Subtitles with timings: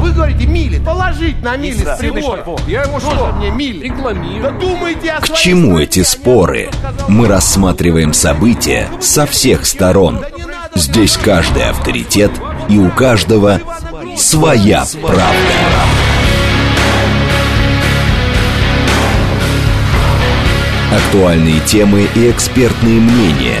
[0.00, 0.78] А вы говорите мили.
[0.78, 2.42] Положить на мили с прибора.
[2.66, 3.34] Я ему что?
[3.36, 3.84] мне мили.
[3.84, 4.42] Рекламирую.
[4.42, 6.70] Да думайте о К чему стране, эти споры?
[7.08, 10.24] Мы рассматриваем события со всех сторон.
[10.74, 12.30] Здесь каждый авторитет
[12.70, 13.60] и у каждого
[14.16, 15.26] своя правда.
[20.96, 23.60] Актуальные темы и экспертные мнения,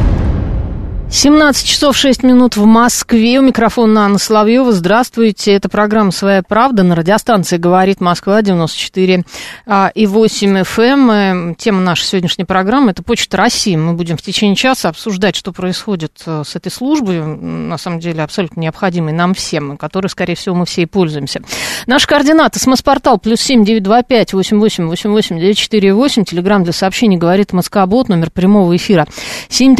[1.13, 3.37] 17 часов 6 минут в Москве.
[3.37, 4.71] У микрофона Анна Соловьева.
[4.71, 5.51] Здравствуйте.
[5.51, 9.25] Это программа «Своя правда» на радиостанции «Говорит Москва» 94
[9.65, 11.51] а, и 8 FM.
[11.51, 13.75] Э, Тема нашей сегодняшней программы– это Почта России.
[13.75, 18.23] Мы будем в течение часа обсуждать, что происходит э, с этой службой, на самом деле
[18.23, 21.41] абсолютно необходимой нам всем, которой, скорее всего, мы все и пользуемся.
[21.87, 22.57] Наши координаты.
[22.59, 26.23] СМС-портал плюс семь девять два пять восемь восемь восемь восемь девять четыре восемь.
[26.23, 28.07] Телеграмм для сообщений «Говорит Москобот».
[28.07, 29.05] Номер прямого эфира
[29.49, 29.75] семь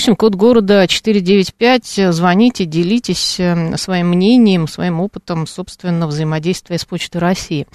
[0.00, 0.16] три семь три девять четыре восемь.
[0.16, 2.12] Код города 495.
[2.14, 7.66] Звоните, делитесь э, своим мнением, своим опытом, собственно, взаимодействия с Почтой России.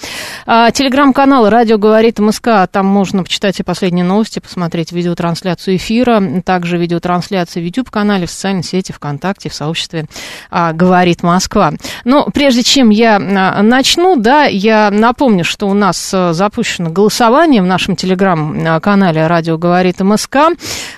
[0.45, 2.67] А, Телеграм-канал «Радио говорит МСК».
[2.71, 6.41] Там можно почитать и последние новости, посмотреть видеотрансляцию эфира.
[6.43, 10.05] Также видеотрансляции в YouTube-канале, в социальной сети, ВКонтакте, в сообществе
[10.49, 11.73] а, «Говорит Москва».
[12.03, 17.61] Но прежде чем я а, начну, да, я напомню, что у нас а, запущено голосование
[17.61, 20.37] в нашем телеграм-канале «Радио говорит МСК».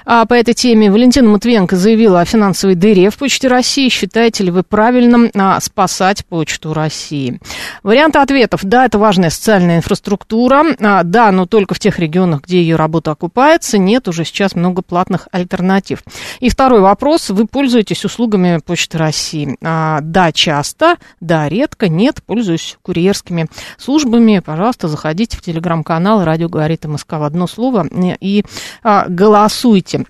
[0.06, 3.90] По этой теме Валентина Матвиенко заявила о финансовой дыре в Почте России.
[3.90, 7.40] Считаете ли вы правильным а, спасать Почту России?
[7.82, 8.64] Варианты ответов.
[8.64, 10.64] Да, это важная социальная инфраструктура.
[10.80, 13.80] А, да, но только в тех регионах, где ее работа окупается.
[13.80, 16.04] Нет, уже сейчас много платных альтернатив.
[16.40, 17.32] И второй вопрос.
[17.32, 19.58] Вы пользуетесь услугами Почты России?
[19.64, 20.98] А, да, часто.
[21.20, 21.90] Да, редко.
[21.90, 23.48] Нет, пользуюсь курьерскими
[23.80, 24.38] службами.
[24.38, 27.88] Пожалуйста, заходите в телеграм-канал «Радио говорит МСК» в одно слово
[28.22, 28.46] и
[28.84, 30.06] а, голосуйте.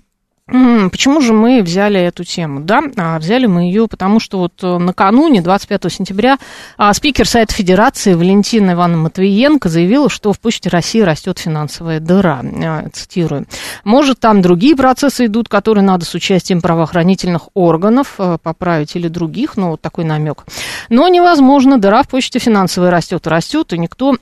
[0.48, 2.60] Почему же мы взяли эту тему?
[2.60, 6.38] Да, а, взяли мы ее, потому что вот э, накануне, 25 сентября,
[6.78, 12.40] а, спикер Сайта Федерации Валентина Ивановна Матвиенко заявила, что в Почте России растет финансовая дыра.
[12.42, 13.46] А, Цитирую.
[13.84, 19.56] Может, там другие процессы идут, которые надо с участием правоохранительных органов э, поправить или других,
[19.56, 20.46] ну, вот такой намек.
[20.88, 24.16] Но невозможно, дыра в почте финансовая растет растет, и никто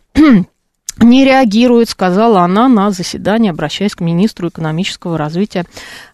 [0.98, 5.66] не реагирует, сказала она на заседании, обращаясь к министру экономического развития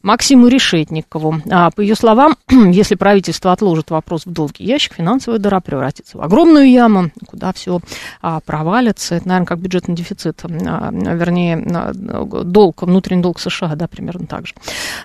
[0.03, 1.41] Максиму Решетникову.
[1.50, 6.22] А, по ее словам, если правительство отложит вопрос в долгий ящик, финансовая дыра превратится в
[6.22, 7.81] огромную яму, куда все
[8.21, 9.16] а, провалится.
[9.16, 14.54] Это, наверное, как бюджетный дефицит, а, вернее, долг, внутренний долг США, да, примерно так же.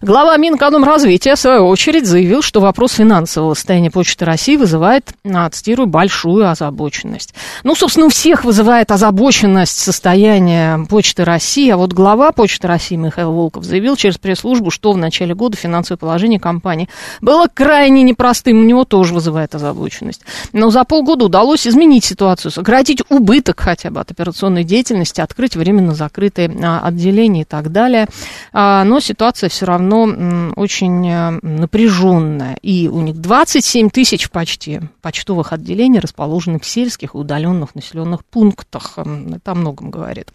[0.02, 5.14] Глава Минэкономразвития, в свою очередь, заявил, что вопрос финансового состояния Почты России вызывает,
[5.52, 7.34] цитирую, большую озабоченность.
[7.64, 13.32] Ну, собственно, у всех вызывает озабоченность состояния Почты России, а вот глава Почты России Михаил
[13.32, 16.90] Волков заявил через пресс-службу, что в начале года финансовое положение компании
[17.22, 20.22] было крайне непростым, у него тоже вызывает озабоченность.
[20.54, 25.94] Но за полгода удалось изменить ситуацию, сократить убыток хотя бы от операционной деятельности, открыть временно
[25.94, 28.08] закрытые а, отделения и так далее.
[28.54, 32.58] А, но ситуация все равно очень а, напряженная.
[32.62, 38.94] И у них 27 тысяч почти почтовых отделений расположены в сельских и удаленных населенных пунктах.
[38.98, 40.32] М, Это о многом говорит.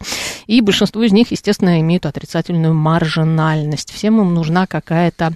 [0.47, 3.91] И большинство из них, естественно, имеют отрицательную маржинальность.
[3.91, 5.33] Всем им нужна какая-то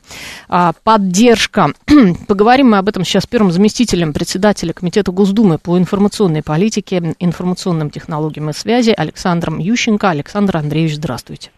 [0.47, 1.73] а, поддержка.
[2.27, 7.89] Поговорим мы об этом сейчас с первым заместителем председателя Комитета Госдумы по информационной политике, информационным
[7.89, 10.09] технологиям и связи Александром Ющенко.
[10.09, 11.51] Александр Андреевич, здравствуйте.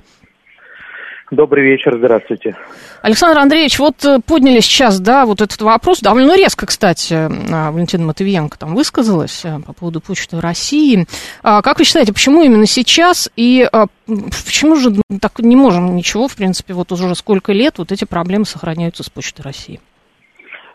[1.32, 2.56] Добрый вечер, здравствуйте.
[3.04, 8.04] Александр Андреевич, вот э, подняли сейчас, да, вот этот вопрос, довольно резко, кстати, а, Валентина
[8.06, 11.06] Матвиенко там высказалась э, по поводу Почты России.
[11.44, 14.90] А, Как вы считаете, почему именно сейчас и а, почему же
[15.22, 19.10] так не можем ничего, в принципе, вот уже сколько лет вот эти проблемы сохраняются с
[19.12, 19.80] Почтой России?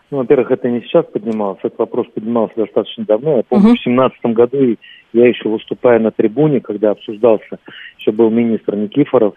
[0.09, 3.37] Ну, во-первых, это не сейчас поднимался, этот вопрос поднимался достаточно давно.
[3.37, 3.75] Я помню, Мгм.
[3.75, 4.77] в семнадцатом году и
[5.11, 7.57] я еще выступая на трибуне, когда обсуждался,
[7.97, 9.33] еще был министр Никифоров,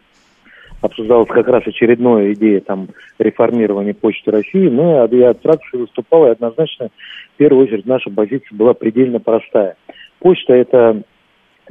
[0.81, 2.89] обсуждалась как раз очередная идея там
[3.19, 4.69] реформирования Почты России.
[4.69, 6.89] Ну, а я от фракции выступал, и однозначно,
[7.35, 9.77] в первую очередь, наша позиция была предельно простая.
[10.21, 11.03] Почта– это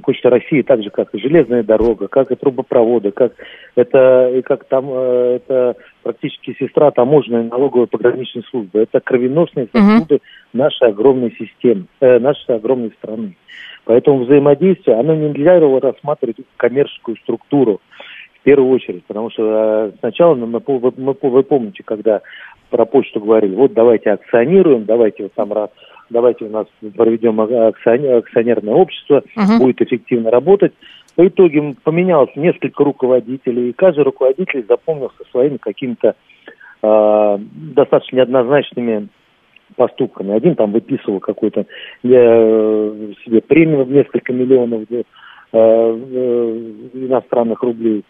[0.04, 3.33] Почта России, так же, как и железная дорога, как и трубопроводы, как
[3.75, 8.80] это, и как там, э, это практически сестра таможенной налоговой пограничной службы.
[8.80, 10.19] Это кровеносные сосуды
[10.54, 13.36] нашей огромной системы, э, нашей огромной страны.
[13.86, 17.81] Поэтому взаимодействие, оно нельзя его рассматривать как коммерческую структуру
[18.47, 20.61] первую очередь, потому что э, сначала, ну, мы,
[20.95, 22.21] мы по- вы помните, когда
[22.69, 25.51] про почту говорили, вот давайте акционируем, давайте вот там
[26.09, 26.65] давайте у нас
[26.95, 29.65] проведем акционерное общество, угу.
[29.65, 30.71] будет эффективно работать.
[31.15, 36.15] По итоге поменялось несколько руководителей, и каждый руководитель запомнился своими какими-то
[36.83, 37.38] э,
[37.75, 39.09] достаточно неоднозначными
[39.75, 40.33] поступками.
[40.33, 41.65] Один там выписывал какой-то э,
[43.25, 45.03] себе премию в несколько миллионов э,
[45.51, 48.05] э, иностранных рублей.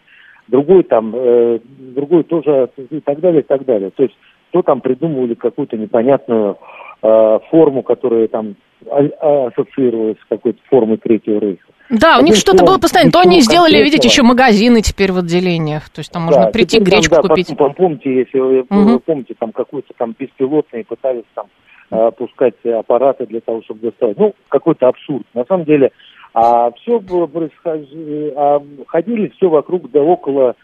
[0.48, 3.90] Другой там, э, другой тоже и так далее, и так далее.
[3.90, 4.14] То есть
[4.50, 6.56] то там придумывали какую-то непонятную
[7.02, 8.56] э, форму, которая там
[8.86, 11.66] ассоциировалась с какой-то формой Третьего Рейха.
[11.90, 13.10] Да, у них что-то было постоянно.
[13.10, 15.88] То они сделали, видите, еще магазины теперь в отделениях.
[15.88, 17.48] То есть там можно прийти гречку там, да, купить.
[17.48, 18.68] Потом, помните, если вы, угу.
[18.68, 21.46] вы помните, там какой-то там беспилотный пытались там
[21.90, 24.18] э, пускать аппараты для того, чтобы доставать.
[24.18, 25.26] Ну, какой-то абсурд.
[25.34, 25.90] На самом деле,
[26.34, 30.54] а все происходило, а ходили все вокруг да около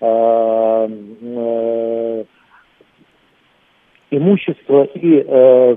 [0.00, 0.88] э,
[1.22, 2.24] э,
[4.10, 5.76] имущества и э,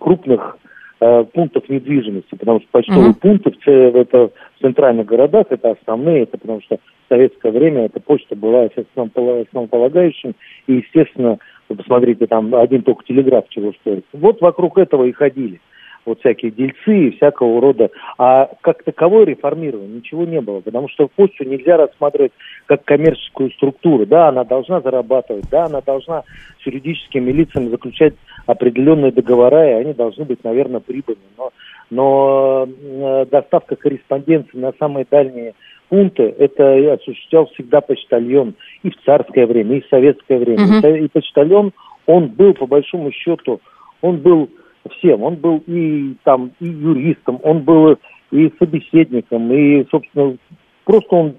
[0.00, 0.58] крупных
[1.00, 3.20] э, пунктов недвижимости, потому что почтовые mm-hmm.
[3.20, 3.50] пункты
[3.90, 8.36] в, это, в центральных городах это основные, это потому что в советское время эта почта
[8.36, 10.34] была основополагающим,
[10.66, 11.38] и, естественно,
[11.68, 14.04] вы посмотрите, там один только телеграф чего стоит.
[14.12, 15.60] Вот вокруг этого и ходили
[16.06, 17.90] вот всякие дельцы и всякого рода.
[18.18, 22.32] А как таковой реформирования ничего не было, потому что почту нельзя рассматривать
[22.66, 24.06] как коммерческую структуру.
[24.06, 26.22] Да, она должна зарабатывать, да, она должна
[26.62, 28.14] с юридическими лицами заключать
[28.46, 31.24] определенные договора, и они должны быть, наверное, прибыльными.
[31.38, 31.50] Но,
[31.90, 35.54] но э, доставка корреспонденции на самые дальние
[35.88, 40.80] пункты, это осуществлял всегда почтальон и в царское время, и в советское время.
[40.80, 40.98] Uh-huh.
[41.04, 41.72] И почтальон,
[42.06, 43.60] он был, по большому счету,
[44.00, 44.50] он был
[44.90, 45.22] всем.
[45.22, 47.96] Он был и там и юристом, он был
[48.30, 50.36] и собеседником, и, собственно,
[50.84, 51.34] просто он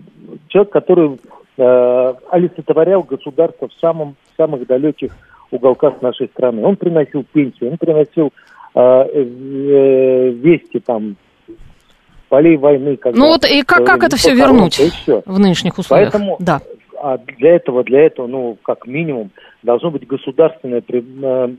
[0.48, 1.20] человек, который
[1.58, 5.16] э, олицетворял государство в самом в самых далеких
[5.52, 6.64] уголках нашей страны.
[6.64, 8.32] Он приносил пенсию, он приносил
[8.74, 11.16] э, э, вести там
[12.30, 12.98] полей войны.
[12.98, 15.22] Когда, ну вот и как, как это все вернуть все.
[15.26, 16.12] в нынешних условиях?
[16.12, 16.62] Поэтому да.
[17.02, 19.30] а для этого, для этого, ну, как минимум,
[19.64, 21.50] должно быть государственное э, Э,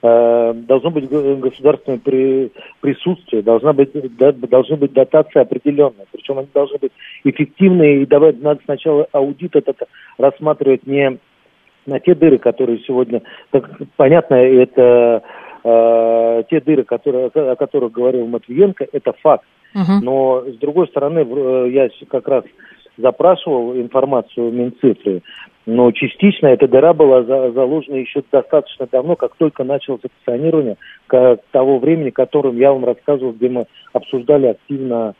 [0.00, 6.92] должно быть государственное при, присутствие, должна быть, должны быть дотации определенные, причем они должны быть
[7.24, 9.82] эффективные, и давать надо сначала аудит этот
[10.16, 11.18] рассматривать не
[11.86, 15.22] на те дыры, которые сегодня, так, понятно, это
[15.64, 19.44] э, те дыры, которые, о которых говорил Матвиенко, это факт.
[19.74, 20.00] Uh-huh.
[20.02, 22.44] Но, с другой стороны, э, я как раз
[22.98, 25.22] запрашивал информацию Минцифры,
[25.66, 31.38] но частично эта дыра была за, заложена еще достаточно давно, как только началось акционирование, к
[31.50, 35.14] того времени, которым я вам рассказывал, где мы обсуждали активно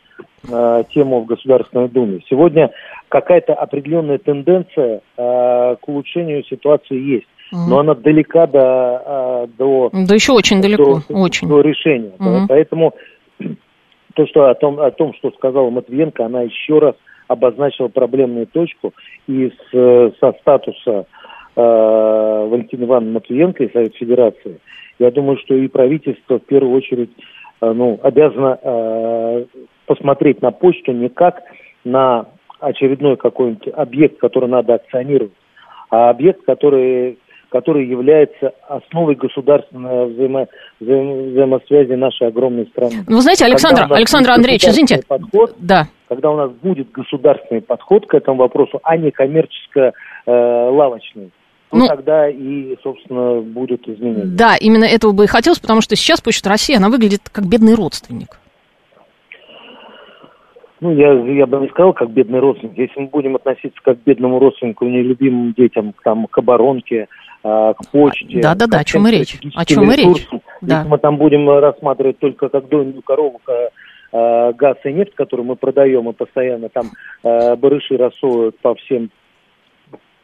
[0.51, 2.21] э, тему в Государственной Думе.
[2.29, 2.71] Сегодня
[3.09, 7.27] какая-то определенная тенденция э, к улучшению ситуации есть.
[7.51, 7.69] Угу.
[7.69, 9.89] Но она далека до, э, до...
[9.93, 11.47] Да еще очень далеко, до, очень.
[11.47, 12.13] До решения.
[12.19, 12.23] Угу.
[12.23, 12.45] Да?
[12.49, 12.95] Поэтому
[14.15, 16.95] то, что о том, о том, что сказала Матвиенко, она еще раз
[17.29, 18.93] обозначила проблемную точку,
[19.27, 21.05] и с, со статуса
[21.55, 24.59] э, Валентины Ивановны Матвиенко и Совет Федерации,
[24.97, 27.11] я думаю, что и правительство в первую очередь
[27.61, 29.45] э, ну, обязано э,
[29.85, 31.43] посмотреть на почту не как
[31.85, 32.25] на
[32.59, 35.31] очередной какой-нибудь объект, который надо акционировать,
[35.91, 40.47] а объект, который который является основой государственной взаимо,
[40.79, 43.03] взаимо, взаимосвязи нашей огромной страны.
[43.07, 45.01] Ну, вы знаете, Александр, Александр Андреевич, извините.
[45.07, 45.87] Подход, да.
[46.07, 51.29] Когда у нас будет государственный подход к этому вопросу, а не коммерческо-лавочный, э,
[51.69, 54.25] то ну, тогда и, собственно, будут изменения.
[54.25, 57.75] Да, именно этого бы и хотелось, потому что сейчас Почта России, она выглядит как бедный
[57.75, 58.39] родственник.
[60.81, 62.77] Ну, я, я бы не сказал, как бедный родственник.
[62.77, 67.07] Если мы будем относиться как к бедному родственнику, нелюбимым детям, там, к оборонке,
[67.41, 68.41] к почте.
[68.41, 69.37] Да, да, да, о чем и речь.
[69.55, 70.27] О чем и речь.
[70.61, 70.79] Да.
[70.79, 75.55] Если мы там будем рассматривать только как дойную корову э, газ и нефть, которую мы
[75.55, 76.91] продаем, и постоянно там
[77.23, 79.09] э, барыши рассовывают по всем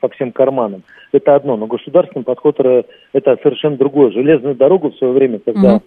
[0.01, 0.84] по всем карманам.
[1.13, 4.12] Это одно, но государственный подход это совершенно другое.
[4.12, 5.84] Железную дорогу в свое время, когда угу.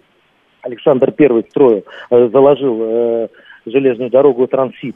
[0.61, 3.27] Александр Первый строил, э, заложил э,
[3.65, 4.95] железную дорогу Трансит,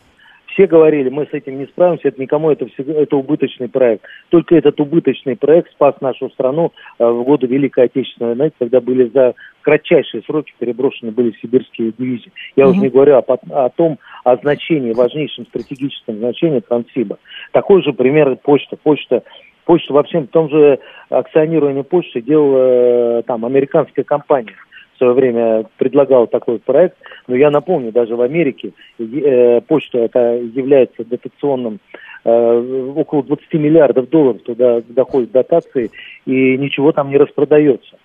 [0.53, 4.05] все говорили, мы с этим не справимся, это никому это, это убыточный проект.
[4.29, 9.10] Только этот убыточный проект спас нашу страну э, в годы Великой Отечественной войны, когда были
[9.10, 12.31] за кратчайшие сроки переброшены были сибирские дивизии.
[12.55, 12.69] Я mm-hmm.
[12.69, 17.17] уже не говорю о, о том, о значении, важнейшем стратегическом значении Транссиба.
[17.51, 18.77] Такой же пример почта.
[18.77, 19.24] Почта
[19.65, 20.79] Почта во всем в том же
[21.10, 24.55] акционировании почты делала э, там американская компания
[24.94, 26.98] в свое время предлагал такой проект,
[27.28, 31.80] но я напомню, даже в Америке э, почта это является дотационным,
[32.26, 35.92] э, около 20 миллиардов долларов туда доходит дотации,
[36.26, 37.96] и ничего там не распродается.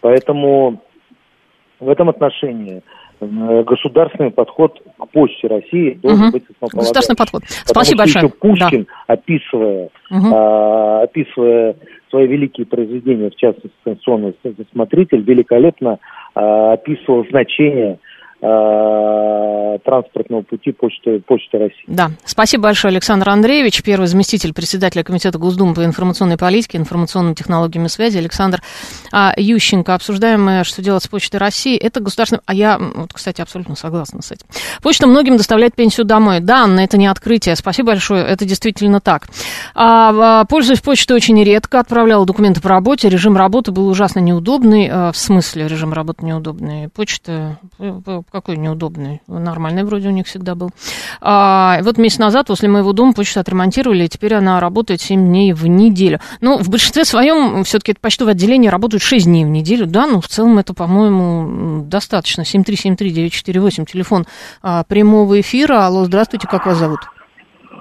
[0.00, 0.82] Поэтому
[1.80, 2.82] в этом отношении
[3.20, 6.32] э, государственный подход к почте России должен Мгм.
[6.32, 6.44] быть.
[6.60, 7.42] Государственный подход.
[7.42, 8.24] Потому Спасибо большое.
[8.26, 10.34] еще Пушкин, описывая, Мгм.
[10.34, 11.76] а, описывая
[12.10, 14.34] свои великие произведения, в частности, «Станционный
[14.72, 15.98] смотритель», великолепно
[16.36, 17.98] описывал значение
[18.40, 21.84] транспортного пути почты, почты России.
[21.86, 27.86] Да, спасибо большое, Александр Андреевич, первый заместитель председателя Комитета Госдумы по информационной политике, информационным технологиям
[27.86, 28.62] и связи, Александр
[29.12, 29.94] а, Ющенко.
[29.94, 31.76] Обсуждаем мы, что делать с Почтой России.
[31.76, 32.42] Это государственное...
[32.46, 34.46] А я, вот, кстати, абсолютно согласна с этим.
[34.82, 36.40] Почта многим доставляет пенсию домой.
[36.40, 37.56] Да, Анна, это не открытие.
[37.56, 39.26] Спасибо большое, это действительно так.
[39.74, 43.08] А, а, пользуюсь почтой очень редко, отправляла документы по работе.
[43.08, 44.88] Режим работы был ужасно неудобный.
[44.90, 46.88] А, в смысле режим работы неудобный?
[46.88, 49.22] Почта э, э, какой неудобный?
[49.26, 50.70] Нормальный вроде у них всегда был.
[51.22, 55.54] А, вот месяц назад возле моего дома почту отремонтировали, и теперь она работает 7 дней
[55.54, 56.20] в неделю.
[56.42, 60.20] Ну, в большинстве своем все-таки это почтовое отделение работает 6 дней в неделю, да, ну,
[60.20, 62.42] в целом это, по-моему, достаточно.
[62.42, 64.24] 7373948, телефон
[64.62, 65.86] а, прямого эфира.
[65.86, 67.00] Алло, здравствуйте, как вас зовут?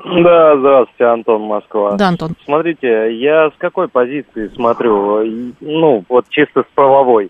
[0.06, 1.98] Да, здравствуйте, Антон Москва.
[1.98, 2.32] Да, Антон.
[2.46, 5.26] Смотрите, я с какой позиции смотрю?
[5.60, 7.30] Ну, вот чисто с правовой.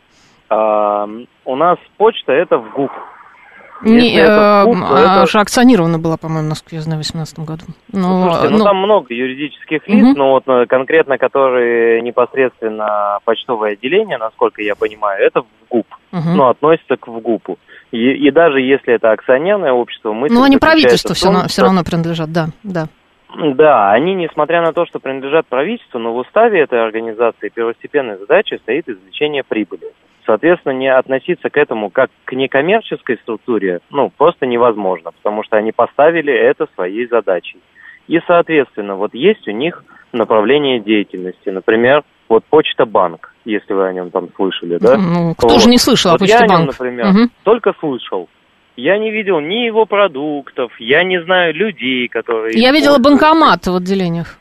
[0.49, 1.07] А,
[1.45, 2.91] у нас почта это в ГУП.
[3.81, 7.01] Не, Если это э, ГУП, то а, это- же акционирована была, по-моему, Москве, я знаю,
[7.01, 7.65] в 2018 году.
[7.91, 10.13] Но, Слушайте, ну, ну, там много юридических лиц, Мгм.
[10.17, 16.35] но вот э, конкретно, которые непосредственно почтовое отделение, насколько я понимаю, это в ГУП, мгм.
[16.37, 17.59] ну, относится к ВГУПу.
[17.91, 20.29] И, и даже если это акционерное общество, мы...
[20.29, 22.87] Ну, они правительству все равно, все равно принадлежат, да, да.
[23.37, 28.57] Да, они, несмотря на то, что принадлежат правительству, но в уставе этой организации первостепенной задачей
[28.57, 29.91] стоит извлечение прибыли.
[30.25, 35.71] Соответственно, не относиться к этому как к некоммерческой структуре, ну, просто невозможно, потому что они
[35.71, 37.59] поставили это своей задачей.
[38.07, 41.49] И, соответственно, вот есть у них направление деятельности.
[41.49, 44.97] Например, вот Почта Банк, если вы о нем там слышали, да?
[44.97, 45.61] Ну, кто Вот.
[45.61, 46.71] же не слышал Вот о я Почте о нем, Банк?
[46.79, 47.31] например, Мгм.
[47.43, 48.27] только слышал.
[48.77, 52.59] Я не видел ни его продуктов, я не знаю людей, которые...
[52.59, 54.37] Я видела банкомат в отделениях.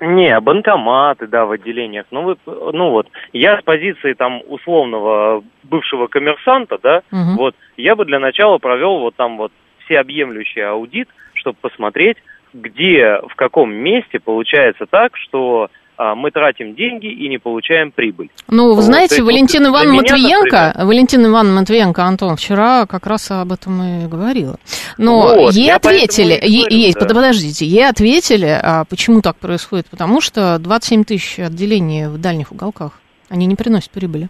[0.00, 2.06] Не, банкоматы, да, в отделениях.
[2.10, 7.36] Ну, вы, ну вот, я с позиции там условного бывшего коммерсанта, да, Мгм.
[7.36, 9.52] вот, я бы для начала провел вот там вот
[9.84, 12.18] всеобъемлющий аудит, чтобы посмотреть,
[12.52, 15.68] где, в каком месте получается так, что
[16.14, 18.28] мы тратим деньги и не получаем прибыль.
[18.48, 23.30] Ну, вы знаете, вот для Ивановна меня, Матвиенко, Валентина Ивановна Матвиенко, Антон, вчера как раз
[23.30, 24.56] об этом и говорила.
[24.98, 27.06] Но Вот, ей ответили, ей, ей- да.
[27.06, 33.00] подождите, ей ответили, а почему так происходит, потому что 27 тысяч отделений в дальних уголках,
[33.28, 34.28] они не приносят прибыли.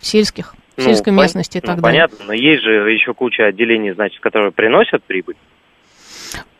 [0.00, 2.06] В сельских, в Ну, сельской пон- местности и ну, так далее.
[2.08, 5.36] понятно, но есть же еще куча отделений, значит, которые приносят прибыль.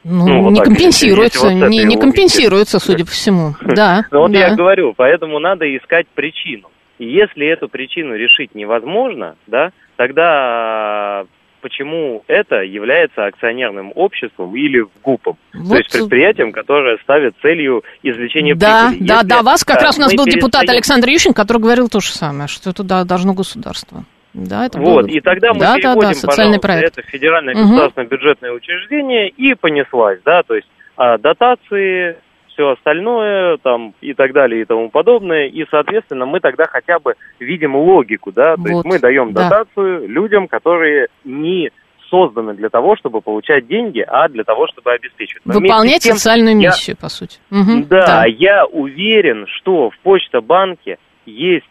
[0.02, 3.54] Ну, Ну, вот не так, компенсируется, вот не, не компенсируется, судя по всему.
[3.62, 4.38] Да, Ну вот да.
[4.48, 6.68] я говорю, поэтому надо искать причину.
[6.98, 11.24] И если эту причину решить невозможно, да, тогда
[11.62, 18.54] почему это является акционерным обществом или ГУПом, Вот, то есть предприятием, которое ставит целью извлечения
[18.54, 19.06] Да, прибыли.
[19.08, 21.58] да, Если, да, вас как э, раз у нас был депутат перестаем- Александр Ющенко, который
[21.60, 24.04] говорил то же самое, что туда должно государство.
[24.32, 25.10] Да, это Вот, было.
[25.10, 26.98] и тогда мы да, да, переводим, да, социальный пожалуйста, проект.
[26.98, 27.62] это федеральное Мгм.
[27.64, 32.16] государственное бюджетное учреждение и понеслась, да, то есть а, дотации,
[32.48, 37.14] все остальное, там, и так далее, и тому подобное, и, соответственно, мы тогда хотя бы
[37.38, 39.48] видим логику, да, то Вот, есть мы даем да.
[39.48, 41.70] дотацию людям, которые не
[42.10, 45.42] созданы для того, чтобы получать деньги, а для того, чтобы обеспечивать.
[45.46, 47.38] Но Выполнять тем, социальную я- миссию, по сути.
[47.50, 51.64] Мгм, да, я уверен, что в Почта-банке есть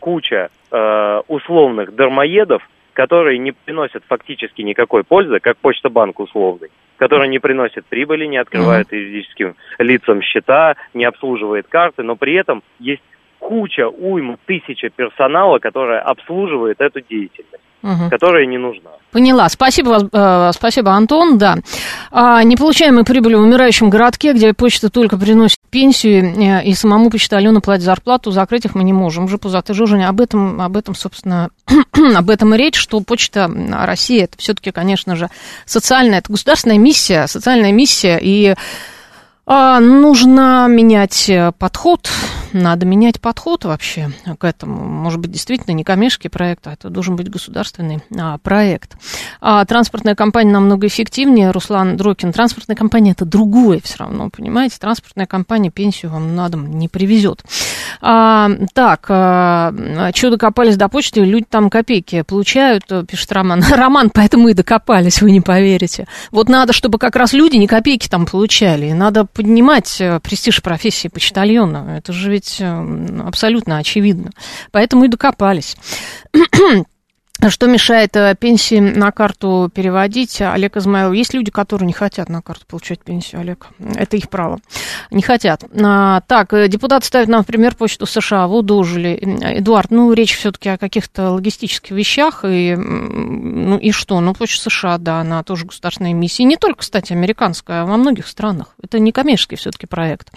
[0.00, 2.62] куча э, условных дармоедов,
[2.92, 8.92] которые не приносят фактически никакой пользы, как Почта-банк условный, который не приносит прибыли, не открывает
[8.92, 13.02] юридическим лицам счета, не обслуживает карты, но при этом есть
[13.44, 18.08] куча, уйма, тысяча персонала, которая обслуживает эту деятельность, Мгм.
[18.08, 18.90] которая не нужна.
[19.12, 19.48] Поняла.
[19.48, 21.36] Спасибо, вас, э, спасибо, Антон.
[21.38, 21.56] Да.
[22.10, 27.60] А, неполучаемые прибыли в умирающем городке, где почта только приносит пенсию, э, и самому почтальону
[27.60, 29.24] платить зарплату, закрыть их мы не можем.
[29.24, 31.50] Уже пузатый Жужин, об этом, об этом, собственно,
[32.16, 33.50] об этом и речь, что почта
[33.84, 35.28] России, это все-таки, конечно же,
[35.66, 38.54] социальная, это государственная миссия, социальная миссия, и
[39.46, 42.08] а, нужно менять э, подход,
[42.54, 44.84] надо менять подход вообще к этому.
[44.84, 48.96] Может быть, действительно не коммерческий проект, а это должен быть государственный а, проект.
[49.40, 51.50] А, транспортная компания намного эффективнее.
[51.50, 54.76] Руслан Дрокин, транспортная компания это другое все равно, понимаете?
[54.78, 57.42] Транспортная компания пенсию вам на дом не привезет.
[58.00, 59.72] А, так, а,
[60.14, 63.62] что докопались до почты, люди там копейки получают, пишет Роман.
[63.70, 66.06] Роман, поэтому и докопались, вы не поверите.
[66.30, 68.92] Вот надо, чтобы как раз люди не копейки там получали.
[68.92, 71.96] Надо поднимать э, престиж профессии почтальона.
[71.98, 74.30] Это же ведь э, абсолютно очевидно.
[74.70, 75.76] Поэтому и докопались.
[77.48, 80.40] Что мешает э, пенсии на карту переводить?
[80.40, 81.14] Олег Измайлов.
[81.14, 83.66] Есть люди, которые не хотят на карту получать пенсию, Олег.
[83.96, 84.60] Это их право.
[85.10, 85.64] Не хотят.
[85.82, 88.46] А, так, э, депутат ставит нам пример почту США.
[88.46, 89.18] Вы удолжили.
[89.58, 92.44] Эдуард, ну, речь все-таки о каких-то логистических вещах.
[92.46, 94.20] И, ну, и что?
[94.20, 96.44] Ну, почта США, да, она тоже государственная миссия.
[96.44, 98.74] Не только, кстати, американская, а во многих странах.
[98.82, 100.30] Это не коммерческий все-таки проект.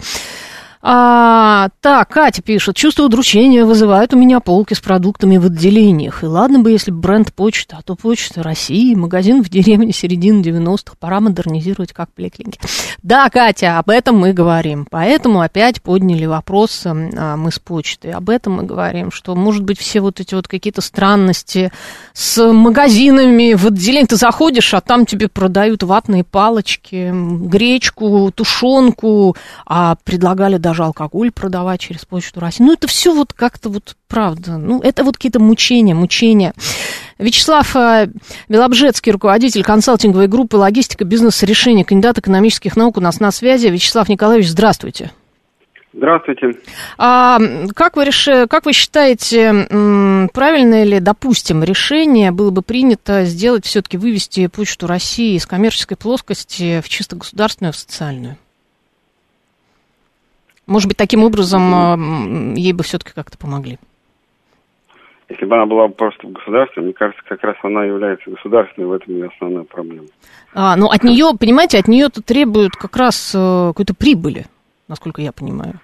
[0.80, 6.22] А, так, Катя пишет, чувство удручения вызывает у меня полки с продуктами в отделениях.
[6.22, 10.94] И ладно бы, если бренд почта, а то почта России, магазин в деревне середины 90-х,
[11.00, 12.60] пора модернизировать как поликлиники.
[13.02, 14.86] Да, Катя, об этом мы говорим.
[14.88, 18.12] Поэтому опять подняли вопрос а, мы с почтой.
[18.12, 21.72] Об этом мы говорим, что, может быть, все вот эти вот какие-то странности
[22.12, 24.06] с магазинами в отделении.
[24.06, 31.80] Ты заходишь, а там тебе продают ватные палочки, гречку, тушенку, а предлагали даже алкоголь продавать
[31.80, 32.62] через почту России.
[32.62, 34.58] Ну, это все вот как-то вот правда.
[34.58, 36.52] Ну, это вот какие-то мучения, мучения.
[37.18, 38.08] Вячеслав э,
[38.50, 43.68] Белобжецкий, руководитель консалтинговой группы «Логистика бизнес-решений», кандидат экономических наук у нас на связи.
[43.68, 45.10] Вячеслав Николаевич, здравствуйте.
[45.94, 46.52] Здравствуйте.
[46.98, 47.38] А,
[47.74, 48.28] как, вы реш...
[48.50, 49.66] как вы считаете,
[50.34, 56.82] правильное ли, допустим, решение было бы принято сделать, все-таки вывести Почту России из коммерческой плоскости
[56.84, 58.36] в чисто государственную, в социальную?
[60.68, 63.78] Может быть, таким образом ей бы все-таки как-то помогли?
[65.30, 68.92] Если бы она была просто в государстве, мне кажется, как раз она является государственной, в
[68.92, 70.06] этом и основная проблема.
[70.54, 74.46] А, ну, от нее, понимаете, от нее требуют как раз э, какой-то прибыли,
[74.88, 75.80] насколько я понимаю.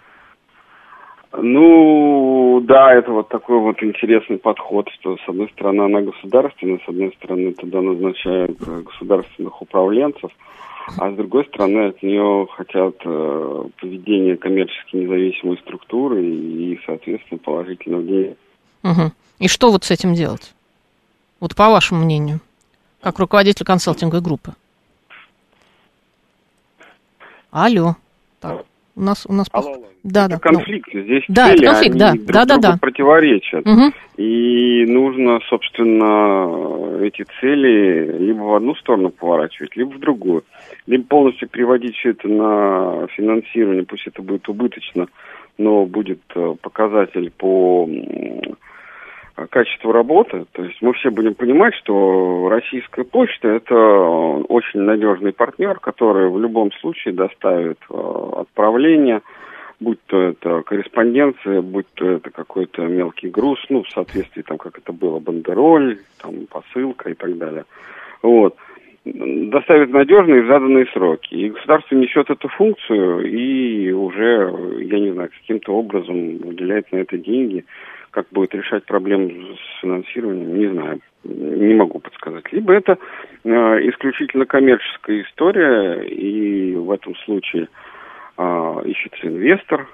[1.37, 6.88] Ну, да, это вот такой вот интересный подход, что с одной стороны она государственная, с
[6.88, 10.31] одной стороны туда назначают э, государственных управленцев,
[10.87, 18.03] а с другой стороны от нее хотят э, поведения коммерчески независимой структуры и, соответственно, положительного
[18.03, 18.37] действия.
[18.83, 19.12] Угу.
[19.41, 20.55] И что вот с этим делать?
[21.41, 22.41] Вот по вашему мнению,
[23.00, 24.53] как руководитель консалтинговой группы.
[27.50, 27.97] Алло.
[28.41, 29.47] Так, у нас, у нас...
[29.52, 30.38] Алло, да, это да.
[30.38, 30.90] конфликт.
[30.93, 31.00] Ну.
[31.00, 32.12] Здесь да, цели, конфликт, они да.
[32.12, 32.78] друг да, да, другу да.
[32.78, 33.67] противоречат.
[33.67, 33.93] Угу.
[34.19, 40.45] И нужно, собственно, эти цели либо в одну сторону поворачивать, либо в другую.
[40.86, 45.06] Либо полностью переводить все это на финансирование, пусть это будет убыточно,
[45.56, 47.88] но будет э, показатель по
[49.50, 50.45] качеству работы.
[50.52, 56.38] То есть мы все будем понимать, что российская почта это очень надежный партнер, который в
[56.38, 59.23] любом случае доставит э, отправление–
[59.84, 64.78] будь то это корреспонденция, будь то это какой-то мелкий груз, ну, в соответствии, там, как
[64.78, 67.64] это было, бандероль, там, посылка и так далее.
[68.23, 68.56] Вот.
[69.04, 71.34] Доставит надежные в заданные сроки.
[71.34, 77.18] И государство несет эту функцию и уже, я не знаю, каким-то образом выделяет на это
[77.18, 77.64] деньги.
[78.10, 82.50] Как будет решать проблему с финансированием, не знаю, не могу подсказать.
[82.52, 82.97] Либо это
[83.44, 83.49] э,
[83.90, 87.94] исключительно коммерческая история, и в этом случае а,
[88.36, 89.86] ищется инвестор,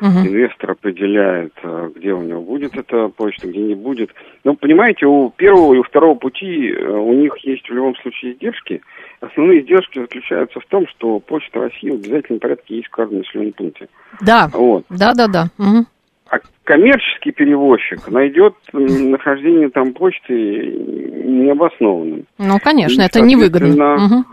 [0.00, 0.10] Угу.
[0.10, 4.10] Инвестор определяет, а, где у него будет эта почта, где не будет.
[4.44, 8.34] Но понимаете, у первого и у второго пути э, у них есть в любом случае
[8.34, 8.80] издержки.
[9.20, 13.52] Основные издержки заключаются в том, что почта России в обязательном порядке есть в каждом населенном
[13.52, 13.88] пункте.
[14.20, 14.48] Да.
[14.52, 14.84] Вот.
[14.88, 15.46] Да, да, да.
[15.58, 15.86] Угу.
[16.30, 22.24] А коммерческий перевозчик найдет нахождение там почты необоснованным.
[22.38, 23.94] Ну, конечно, и, это невыгодно.
[23.94, 24.24] Угу.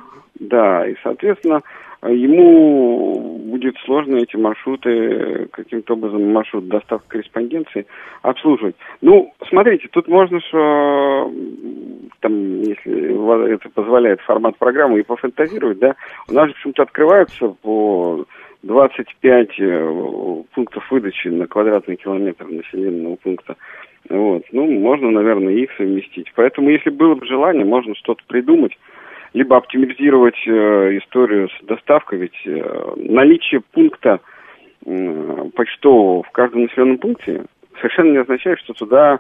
[0.42, 1.62] Да, и, соответственно,
[2.10, 7.86] ему будет сложно эти маршруты, каким-то образом маршрут доставки корреспонденции
[8.22, 8.76] обслуживать.
[9.02, 11.32] Ну, смотрите, тут можно, что
[12.20, 15.96] там, если это позволяет формат программы, и пофантазировать, да,
[16.30, 18.26] у нас же почему-то открываются по
[18.64, 23.56] 25 э, пунктов выдачи на квадратный километр населенного пункта.
[24.10, 24.44] Вот.
[24.52, 26.32] Ну, можно, наверное, их совместить.
[26.36, 28.78] Поэтому, если было бы желание, можно что-то придумать
[29.36, 34.22] либо оптимизировать э, историю с доставкой, ведь э, наличие пункта
[34.86, 37.44] э, почтового в каждом населенном пункте
[37.76, 39.20] совершенно не означает, что туда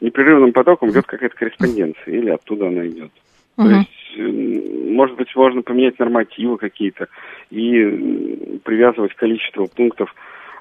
[0.00, 3.10] непрерывным потоком идет какая-то корреспонденция, или оттуда она идет.
[3.58, 3.64] Uh-huh.
[3.64, 7.08] То есть, э, может быть, можно поменять нормативы какие-то
[7.50, 10.14] и привязывать количество пунктов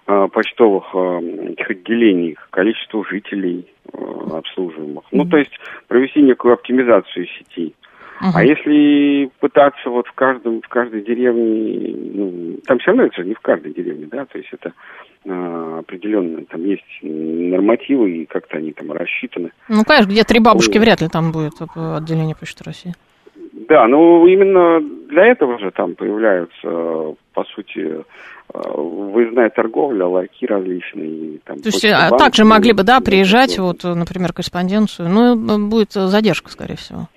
[0.08, 3.98] э, почтовых э, отделений к количеству жителей э,
[4.34, 5.04] обслуживаемых.
[5.12, 5.54] Ну, то есть
[5.88, 7.76] провести некую оптимизацию сети.
[8.22, 8.32] Uh-huh.
[8.34, 13.28] А если пытаться вот в каждом, в каждой деревне, ну, там все равно это же
[13.28, 14.72] не в каждой деревне, да, то есть это
[15.28, 19.52] а, определенно, там есть нормативы, и как-то они там рассчитаны.
[19.68, 22.94] Ну, конечно, где три бабушки, вряд ли там будет отделение Почты России.
[23.68, 28.04] Да, ну именно для этого же там появляются, по сути,
[28.54, 31.40] выездная торговля, ларьки различные.
[31.46, 36.50] Там, То есть а, также могли бы, да, приезжать, вот, например, корреспонденцию, но будет задержка,
[36.52, 37.08] скорее всего.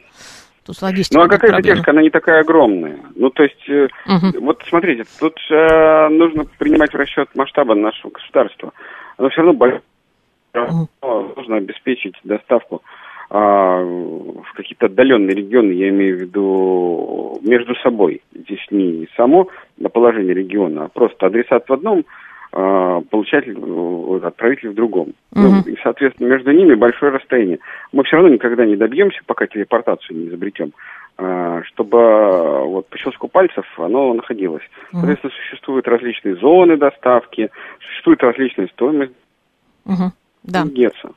[0.69, 1.19] Тут логистика.
[1.19, 2.99] Ну а какая задержка, она не такая огромная.
[3.15, 4.45] Ну то есть, угу.
[4.45, 8.75] вот смотрите, тут э, нужно принимать в расчет масштаба нашего государства.
[9.17, 9.83] Оно все равно большое,
[10.53, 11.33] угу.
[11.37, 12.83] нужно обеспечить доставку
[13.31, 18.21] а, в какие-то отдаленные регионы, я имею в виду между собой.
[18.35, 19.49] Здесь не само
[19.91, 22.05] положение региона, а просто адресат в одном
[22.51, 25.15] получатель, э, отправитель в другом.
[25.33, 25.41] Угу.
[25.41, 27.59] Ну, и, соответственно, между ними большое расстояние.
[27.93, 30.73] Мы все равно никогда не добьемся, пока телепортацию не изобретем,
[31.19, 34.63] а, чтобы вот по щелчку пальцев оно находилось.
[34.93, 35.01] Угу.
[35.01, 39.13] Соответственно, существуют различные зоны доставки, существует различная стоимость.
[39.85, 40.13] Угу.
[40.45, 40.65] Да.
[40.65, 41.11] Геца.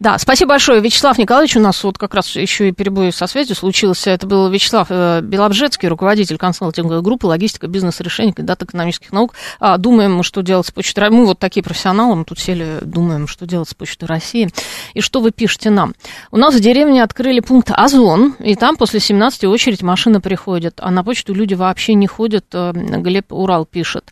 [0.00, 0.80] Да, спасибо большое.
[0.80, 4.10] Вячеслав Николаевич у нас вот как раз еще и перебой со связью случился.
[4.10, 9.34] Это был Вячеслав э, Белобжецкий, руководитель консалтинговой группы «Логистика, бизнес-решений, кандидат экономических наук».
[9.60, 13.46] А, думаем, что делать с Почтой Мы вот такие профессионалы, мы тут сели, думаем, что
[13.46, 14.48] делать с Почтой России.
[14.94, 15.94] И что вы пишете нам?
[16.30, 20.90] У нас в деревне открыли пункт «Озон», и там после 17 очередь машина приходит, а
[20.90, 22.46] на почту люди вообще не ходят.
[22.54, 24.10] Э, Глеб Урал пишет.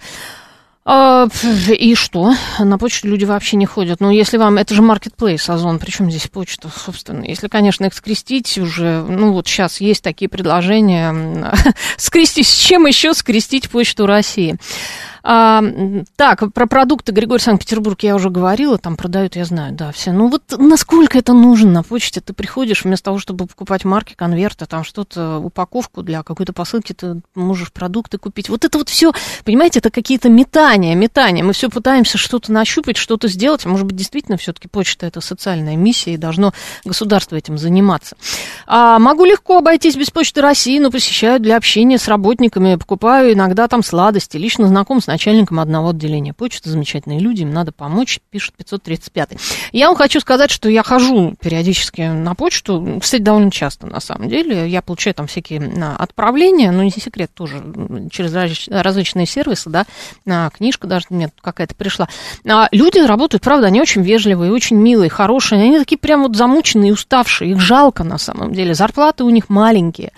[0.87, 1.29] А,
[1.69, 2.35] и что?
[2.59, 4.01] На почту люди вообще не ходят.
[4.01, 4.57] Ну, если вам...
[4.57, 5.79] Это же маркетплейс, Озон.
[5.79, 7.25] Причем здесь почта, собственно.
[7.25, 9.05] Если, конечно, их скрестить уже...
[9.07, 11.53] Ну, вот сейчас есть такие предложения.
[11.99, 14.57] Скрестить с чем еще скрестить почту России?
[15.23, 15.63] А,
[16.17, 20.13] так, про продукты Григорий Санкт-Петербург я уже говорила, там продают, я знаю, да, все.
[20.13, 22.21] Ну вот насколько это нужно на почте?
[22.21, 27.21] Ты приходишь, вместо того, чтобы покупать марки, конверты, там что-то, упаковку для какой-то посылки, ты
[27.35, 28.49] можешь продукты купить.
[28.49, 29.13] Вот это вот все,
[29.45, 31.45] понимаете, это какие-то метания, метания.
[31.45, 33.67] Мы все пытаемся что-то нащупать, что-то сделать.
[33.67, 36.55] Может быть, действительно, все-таки почта это социальная миссия, и должно
[36.85, 38.17] государство этим заниматься.
[38.67, 43.69] А, могу легко обойтись без почты России, но посещаю для общения с работниками, покупаю иногда
[43.69, 46.71] там сладости, лично знаком с начальником одного отделения почты.
[46.71, 49.31] Замечательные люди, им надо помочь, пишет 535.
[49.73, 54.29] Я вам хочу сказать, что я хожу периодически на почту, кстати, довольно часто, на самом
[54.29, 54.69] деле.
[54.69, 55.61] Я получаю там всякие
[55.99, 57.63] отправления, но не секрет тоже,
[58.11, 58.33] через
[58.69, 59.87] различные сервисы, да,
[60.51, 62.09] книжка даже мне какая-то пришла.
[62.49, 66.93] А люди работают, правда, они очень вежливые, очень милые, хорошие, они такие прям вот замученные,
[66.93, 70.13] уставшие, их жалко на самом деле, зарплаты у них маленькие.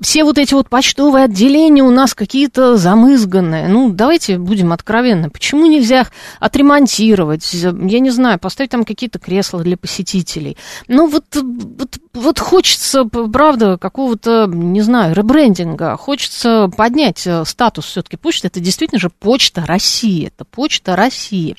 [0.00, 3.68] Все вот эти вот почтовые отделения у нас какие-то замызганные.
[3.68, 6.06] Ну, давайте будем откровенны, почему нельзя
[6.40, 10.56] отремонтировать, я не знаю, поставить там какие-то кресла для посетителей.
[10.86, 18.16] Ну, вот, вот, вот хочется, правда, какого-то, не знаю, ребрендинга, хочется поднять э, статус все-таки
[18.16, 18.48] почты.
[18.48, 21.56] Это действительно же почта России, это почта России.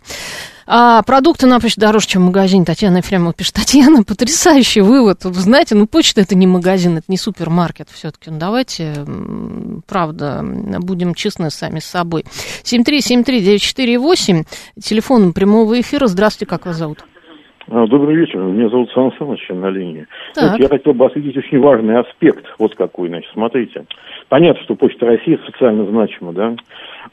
[0.71, 2.63] А продукты на почте дороже, чем в магазине.
[2.63, 3.55] Татьяна Ефремова пишет.
[3.55, 5.25] Татьяна, потрясающий вывод.
[5.25, 8.29] Вы знаете, ну почта это не магазин, это не супермаркет все-таки.
[8.29, 9.03] Ну давайте,
[9.87, 12.23] правда, будем честны сами с собой.
[12.65, 14.45] 7373948,
[14.79, 16.05] телефон прямого эфира.
[16.05, 17.03] Здравствуйте, как вас зовут?
[17.71, 18.39] А, добрый вечер.
[18.39, 20.07] Меня зовут Сан Саныч на линии.
[20.33, 20.57] Так.
[20.59, 22.45] я хотел бы осветить очень важный аспект.
[22.57, 23.85] Вот какой, значит, смотрите.
[24.27, 26.55] Понятно, что Почта России социально значима, да?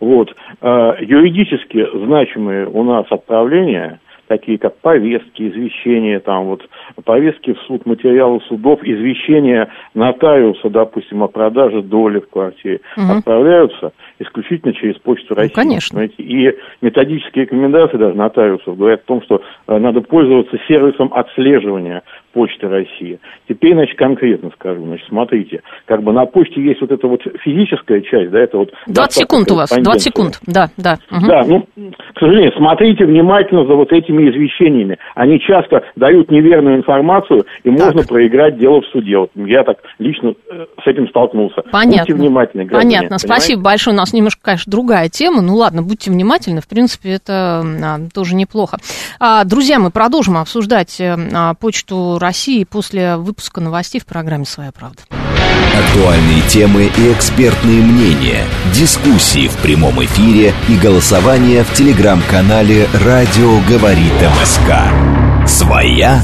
[0.00, 0.34] Вот.
[0.62, 6.68] Э, юридически значимые у нас отправления, такие как повестки, извещения, там вот
[7.04, 13.18] повестки в суд, материалы судов, извещения нотариуса, допустим, о продаже доли в квартире, угу.
[13.18, 15.52] отправляются исключительно через Почту ну, России.
[15.54, 15.94] Ну, конечно.
[15.94, 16.22] Понимаете?
[16.22, 22.02] И методические рекомендации даже нотариусов говорят о том, что э, надо пользоваться сервисом отслеживания
[22.36, 23.18] Почты России.
[23.48, 24.84] Теперь, значит, конкретно скажу.
[24.84, 28.74] Значит, смотрите, как бы на почте есть вот эта вот физическая часть, да, это вот...
[28.88, 30.98] 20 секунд у вас, 20 секунд, да, да.
[31.10, 31.26] Угу.
[31.26, 31.66] Да, ну,
[32.14, 34.98] к сожалению, смотрите внимательно за вот этими извещениями.
[35.14, 37.86] Они часто дают неверную информацию, и так.
[37.86, 39.16] можно проиграть дело в суде.
[39.16, 41.62] Вот я так лично э, с этим столкнулся.
[41.72, 42.02] Понятно.
[42.02, 42.96] Будьте внимательны, граждане.
[42.96, 43.26] Понятно, понимаете?
[43.26, 43.94] спасибо большое.
[43.94, 45.40] У нас немножко, конечно, другая тема.
[45.40, 46.60] Ну ладно, будьте внимательны.
[46.60, 48.76] В принципе, это а, тоже неплохо.
[49.20, 54.72] А, друзья, мы продолжим обсуждать э, а, почту России после выпуска новостей в программе «Своя
[54.72, 55.00] правда».
[55.12, 58.42] Актуальные темы и экспертные мнения,
[58.74, 65.46] дискуссии в прямом эфире и голосование в телеграм-канале «Радио говорит МСК».
[65.46, 66.20] «Своя,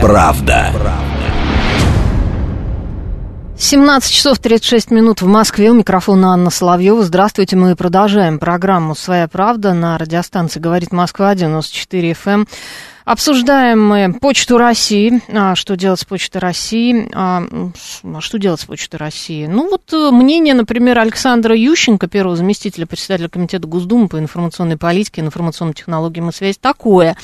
[0.00, 0.70] правда».
[3.60, 5.70] 17 часов 36 минут в Москве.
[5.70, 7.02] У микрофона Анна Соловьева.
[7.02, 7.56] Здравствуйте.
[7.56, 12.48] Мы продолжаем программу «Своя правда» на радиостанции «Говорит Москва» 94 FM.
[13.04, 15.20] Обсуждаем мы Почту России.
[15.28, 17.10] А, что делать с Почтой России?
[17.12, 17.42] А,
[18.02, 19.46] а, что делать с Почтой России?
[19.46, 25.20] Ну, вот э, мнение, например, Александра Ющенко, первого заместителя председателя Комитета Госдумы по информационной политике,
[25.20, 27.14] информационным технологиям и связи, такое.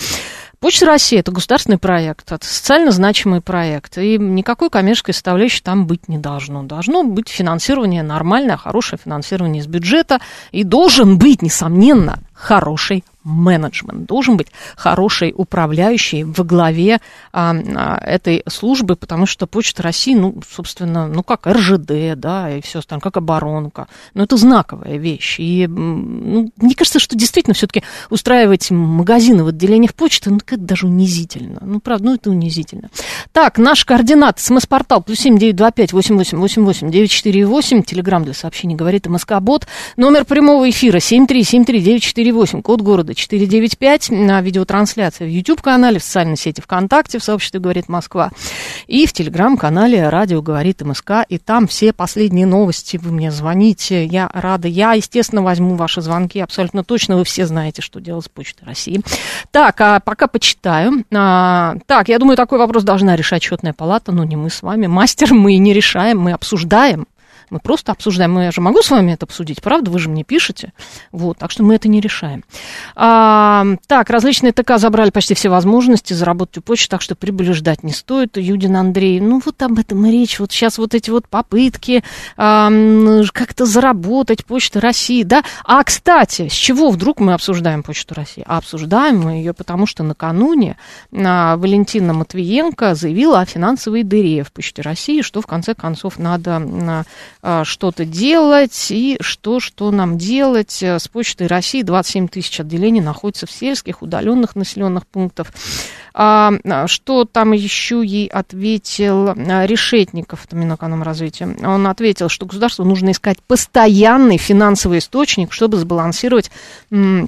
[0.60, 6.08] Почта России– это государственный проект, это социально значимый проект, и никакой коммерческой составляющей там быть
[6.08, 6.62] не должно.
[6.62, 10.20] Должно быть финансирование нормальное, хорошее финансирование из бюджета,
[10.52, 14.46] и должен быть, несомненно, хороший менеджмент, должен быть
[14.76, 17.00] хороший управляющий во главе
[17.32, 22.60] а, а, этой службы, потому что Почта России, ну, собственно, ну, как РЖД, да, и
[22.60, 25.40] все остальное, как оборонка, ну, это знаковая вещь.
[25.40, 30.86] И ну, мне кажется, что действительно все-таки устраивать магазины в отделениях почты, ну, это даже
[30.86, 31.58] унизительно.
[31.62, 32.90] Ну, правда, ну, это унизительно.
[33.32, 37.44] Так, наш координат, смс-портал, плюс семь девять два пять восемь восемь восемь восемь девять четыре
[37.44, 42.25] восемь, телеграмм для сообщений говорит МСК-бот, номер прямого эфира семь три семь три девять четыре
[42.32, 47.88] восемь, код города 495 на видеотрансляции в YouTube-канале, в социальной сети ВКонтакте, в сообществе «Говорит
[47.88, 48.30] Москва»,
[48.86, 54.30] и в Телеграм-канале «Радио говорит МСК», и там все последние новости, вы мне звоните, я
[54.32, 58.66] рада, я, естественно, возьму ваши звонки, абсолютно точно вы все знаете, что делать с Почтой
[58.66, 59.00] России.
[59.50, 61.04] Так, а пока почитаю.
[61.14, 64.86] А, так, я думаю, такой вопрос должна решать счетная палата, но не мы с вами.
[64.86, 67.06] Мастер мы не решаем, мы обсуждаем.
[67.50, 68.38] Мы просто обсуждаем.
[68.40, 69.90] Я же могу с вами это обсудить, правда?
[69.90, 70.72] Вы же мне пишете.
[71.12, 72.44] Вот, так что мы это не решаем.
[72.94, 77.82] А, так, различные ТК забрали почти все возможности заработать у почты, так что прибыли ждать
[77.82, 78.36] не стоит.
[78.36, 80.38] Юдин Андрей, ну вот об этом и речь.
[80.38, 82.02] Вот сейчас вот эти вот попытки
[82.36, 82.70] а,
[83.32, 85.42] как-то заработать Почта России, да?
[85.64, 88.44] А, кстати, с чего вдруг мы обсуждаем Почту России?
[88.46, 90.76] А обсуждаем мы ее, потому что накануне
[91.14, 96.56] а, Валентина Матвиенко заявила о финансовой дыре в Почте России, что в конце концов надо
[96.56, 97.04] а,
[97.64, 100.82] что-то делать, и что, что нам делать.
[100.82, 105.48] Э, с Почтой России 27 тысяч отделений находятся в сельских, удаленных населенных пунктах.
[106.14, 111.56] А, а, что там еще ей ответил Решетников, это Минэкономразвития?
[111.62, 116.50] Он ответил, что государству нужно искать постоянный финансовый источник, чтобы сбалансировать
[116.90, 117.26] а,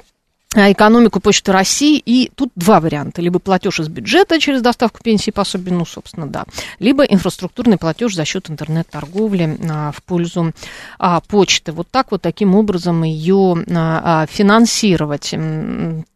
[0.55, 3.21] экономику Почты России, и тут два варианта.
[3.21, 6.45] Либо платеж из бюджета через доставку пенсии пособий, ну, собственно, да,
[6.79, 10.53] либо инфраструктурный платеж за счет интернет-торговли а, в пользу
[10.99, 11.73] а, почты.
[11.73, 15.35] Вот так вот, таким образом ее а, а финансировать.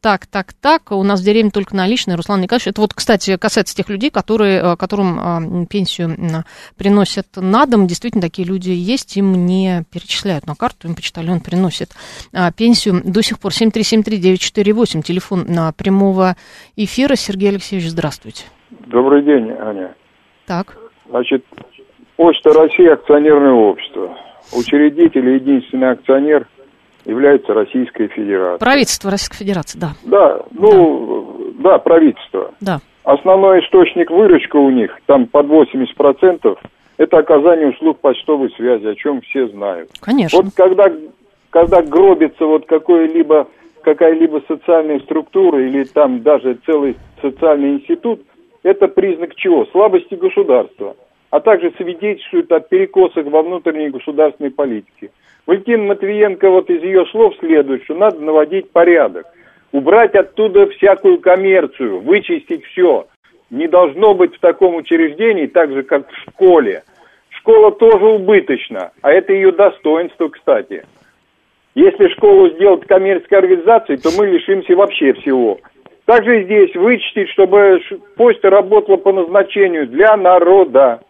[0.00, 2.68] Так, так, так, у нас в деревне только наличные, Руслан Николаевич.
[2.68, 6.44] Это вот, кстати, касается тех людей, которые, а, которым а, пенсию
[6.76, 7.86] приносят на дом.
[7.86, 11.90] Действительно, такие люди есть, им не перечисляют на карту, им почтальон приносит
[12.32, 13.52] а, пенсию до сих пор.
[13.52, 16.36] 7373 948, телефон на прямого
[16.76, 17.16] эфира.
[17.16, 18.44] Сергей Алексеевич, здравствуйте.
[18.70, 19.94] Добрый день, Аня.
[20.46, 20.76] Так.
[21.08, 21.44] Значит,
[22.16, 24.16] Почта России акционерное общество.
[24.52, 26.46] Учредитель и единственный акционер
[27.04, 28.58] является Российская Федерация.
[28.58, 29.92] Правительство Российской Федерации, да.
[30.04, 32.54] Да, ну, да, да правительство.
[32.60, 32.80] Да.
[33.04, 36.56] Основной источник выручка у них, там под 80%,
[36.98, 39.90] это оказание услуг почтовой связи, о чем все знают.
[40.00, 40.40] Конечно.
[40.40, 40.92] Вот когда,
[41.50, 43.48] когда гробится вот какой-либо
[43.82, 48.22] какая-либо социальная структура или там даже целый социальный институт,
[48.62, 49.66] это признак чего?
[49.66, 50.96] Слабости государства,
[51.30, 55.10] а также свидетельствует о перекосах во внутренней государственной политике.
[55.46, 59.26] Валентин Матвиенко вот из ее слов следует, что надо наводить порядок,
[59.72, 63.06] убрать оттуда всякую коммерцию, вычистить все.
[63.50, 66.84] Не должно быть в таком учреждении так же, как в школе.
[67.30, 70.84] Школа тоже убыточна, а это ее достоинство, кстати.
[71.74, 75.58] Если школу сделать коммерческой организацией, то мы лишимся вообще всего.
[76.04, 77.80] Также здесь вычистить, чтобы
[78.16, 81.00] почта работала по назначению для народа.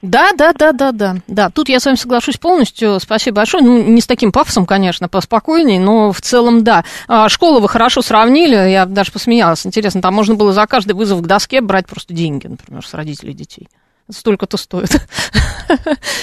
[0.00, 1.50] Да, да, да, да, да, да.
[1.50, 3.00] Тут я с вами соглашусь полностью.
[3.00, 3.64] Спасибо большое.
[3.64, 6.84] Ну, не с таким пафосом, конечно, поспокойней, но в целом, да.
[7.08, 9.66] А, школу вы хорошо сравнили, я даже посмеялась.
[9.66, 13.32] Интересно, там можно было за каждый вызов к доске брать просто деньги, например, с родителей
[13.32, 13.68] детей
[14.10, 14.90] столько-то стоит.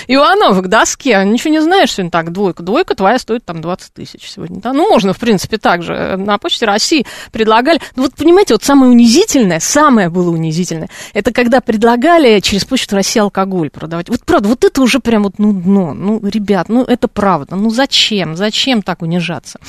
[0.08, 2.64] Иванов к доске, ничего не знаешь сегодня так, двойка.
[2.64, 4.60] Двойка твоя стоит там 20 тысяч сегодня.
[4.60, 4.74] Да?
[4.74, 6.16] Ну, можно, в принципе, так же.
[6.18, 7.80] На Почте России предлагали.
[7.96, 13.20] Ну, вот понимаете, вот самое унизительное, самое было унизительное, это когда предлагали через Почту России
[13.20, 14.10] алкоголь продавать.
[14.10, 15.94] Вот правда, вот это уже прям вот, ну, дно.
[15.94, 17.56] Ну, ребят, ну, это правда.
[17.56, 18.36] Ну, зачем?
[18.36, 19.60] Зачем так унижаться?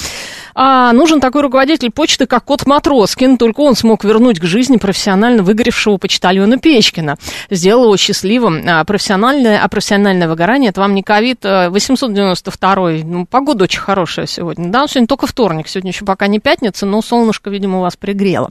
[0.58, 5.42] А, нужен такой руководитель почты, как Кот Матроскин, только он смог вернуть к жизни профессионально
[5.42, 7.16] выгоревшего почтальона Печкина.
[7.50, 8.64] Сделал его счастливым.
[8.66, 14.24] А, профессиональное, а профессиональное выгорание, это вам не ковид 892 а, ну, погода очень хорошая
[14.24, 14.70] сегодня.
[14.70, 18.50] Да, сегодня только вторник, сегодня еще пока не пятница, но солнышко, видимо, у вас пригрело.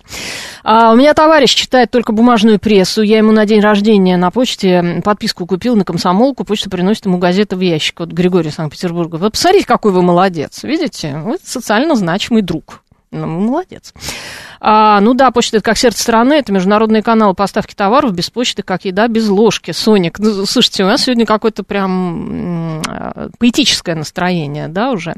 [0.63, 3.01] А, у меня товарищ читает только бумажную прессу.
[3.01, 6.43] Я ему на день рождения на почте подписку купил на комсомолку.
[6.43, 7.99] Почта приносит ему газеты в ящик.
[8.01, 9.15] Вот Григорий Санкт-Петербурга.
[9.15, 10.63] Вы посмотрите, какой вы молодец.
[10.63, 11.17] Видите?
[11.17, 12.81] Вы социально значимый друг.
[13.15, 13.93] Ну, молодец.
[14.59, 18.61] А, ну да, почта это как сердце страны, это международные каналы поставки товаров без почты,
[18.61, 19.71] как еда без ложки.
[19.71, 22.81] Соник, ну, слушайте, у нас сегодня какое-то прям
[23.39, 25.13] поэтическое настроение, да, уже.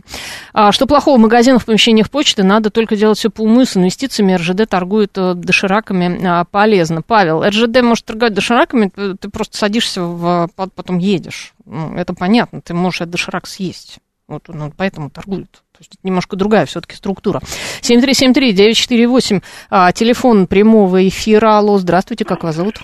[0.53, 3.75] А, что плохого в магазинах, в помещениях почты, надо только делать все по уму с
[3.75, 4.33] инвестициями.
[4.33, 7.01] РЖД торгует э, дошираками а, полезно.
[7.01, 11.53] Павел, РЖД может торговать дошираками, ты просто садишься, в, потом едешь.
[11.65, 13.99] Ну, это понятно, ты можешь этот доширак съесть.
[14.27, 15.63] Вот он поэтому торгует.
[15.77, 17.39] То есть немножко другая все-таки структура.
[17.81, 21.59] 7373-948, а, телефон прямого эфира.
[21.59, 22.77] Алло, здравствуйте, как вас зовут?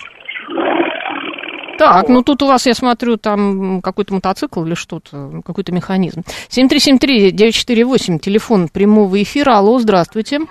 [1.79, 6.21] Так, ну тут у вас, я смотрю, там какой-то мотоцикл или что-то, какой-то механизм.
[6.49, 9.57] 7373-948, телефон прямого эфира.
[9.57, 10.41] Алло, здравствуйте.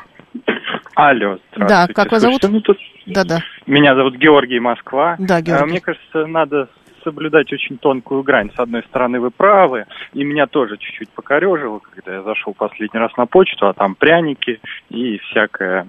[0.96, 1.68] Алло, здравствуйте.
[1.68, 2.42] Да, как вас зовут?
[2.42, 2.60] Ну.
[3.06, 3.38] Да-да.
[3.66, 5.14] Меня зовут Георгий Москва.
[5.20, 5.62] Да, Георгий.
[5.62, 6.68] А, мне кажется, надо
[7.04, 8.50] соблюдать очень тонкую грань.
[8.54, 13.16] С одной стороны, вы правы, и меня тоже чуть-чуть покорежило, когда я зашел последний раз
[13.16, 14.60] на почту, а там пряники
[14.90, 15.86] и всякое.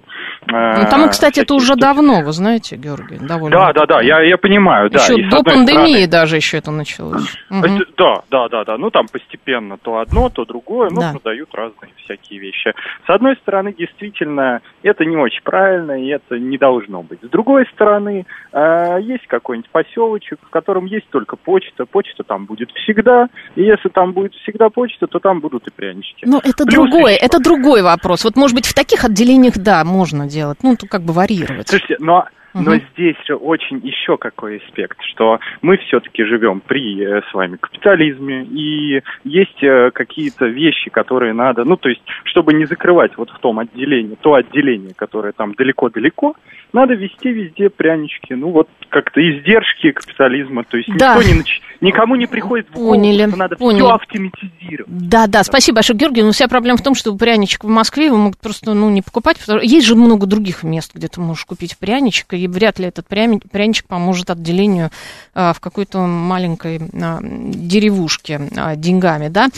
[0.51, 3.57] Э, ну, там, кстати, это уже давно, вы знаете, Георгий, довольно.
[3.57, 4.99] Да, да, да, я, я понимаю, да.
[4.99, 6.07] Еще и до пандемии стороны...
[6.07, 7.35] даже еще это началось.
[7.49, 7.85] Угу.
[7.97, 8.77] Да, да, да, да.
[8.77, 11.11] Ну, там постепенно то одно, то другое, но да.
[11.11, 12.73] продают разные всякие вещи.
[13.05, 17.19] С одной стороны, действительно, это не очень правильно, и это не должно быть.
[17.21, 21.85] С другой стороны, э, есть какой-нибудь поселочек, в котором есть только почта.
[21.85, 23.27] Почта там будет всегда.
[23.55, 26.25] И если там будет всегда почта, то там будут и прянички.
[26.25, 27.25] Но это Плюс другой, еще...
[27.25, 28.23] это другой вопрос.
[28.23, 30.59] Вот, может быть, в таких отделениях, да, можно делать.
[30.63, 31.69] Ну, как бы варьировать.
[31.69, 37.21] Слушайте, но но здесь же очень еще какой аспект, что мы все-таки живем при э,
[37.29, 42.65] с вами капитализме, и есть э, какие-то вещи, которые надо, ну, то есть, чтобы не
[42.65, 46.35] закрывать вот в том отделении, то отделение, которое там далеко-далеко,
[46.73, 48.33] надо вести везде прянички.
[48.33, 51.15] Ну, вот как-то издержки капитализма, то есть да.
[51.15, 51.61] никто не нач...
[51.81, 53.27] никому не приходит в голову, Поняли.
[53.27, 53.81] что надо Поняли.
[53.81, 55.09] все автоматизировать.
[55.09, 56.23] Да, да, спасибо большое, Георгий.
[56.23, 59.39] Но вся проблема в том, что пряничек в Москве вы могут просто ну, не покупать.
[59.39, 59.61] Потому...
[59.61, 63.87] Есть же много других мест, где ты можешь купить пряничек, и вряд ли этот пряничек
[63.87, 64.89] поможет отделению
[65.33, 69.49] а, в какой-то маленькой а, деревушке а, деньгами, да.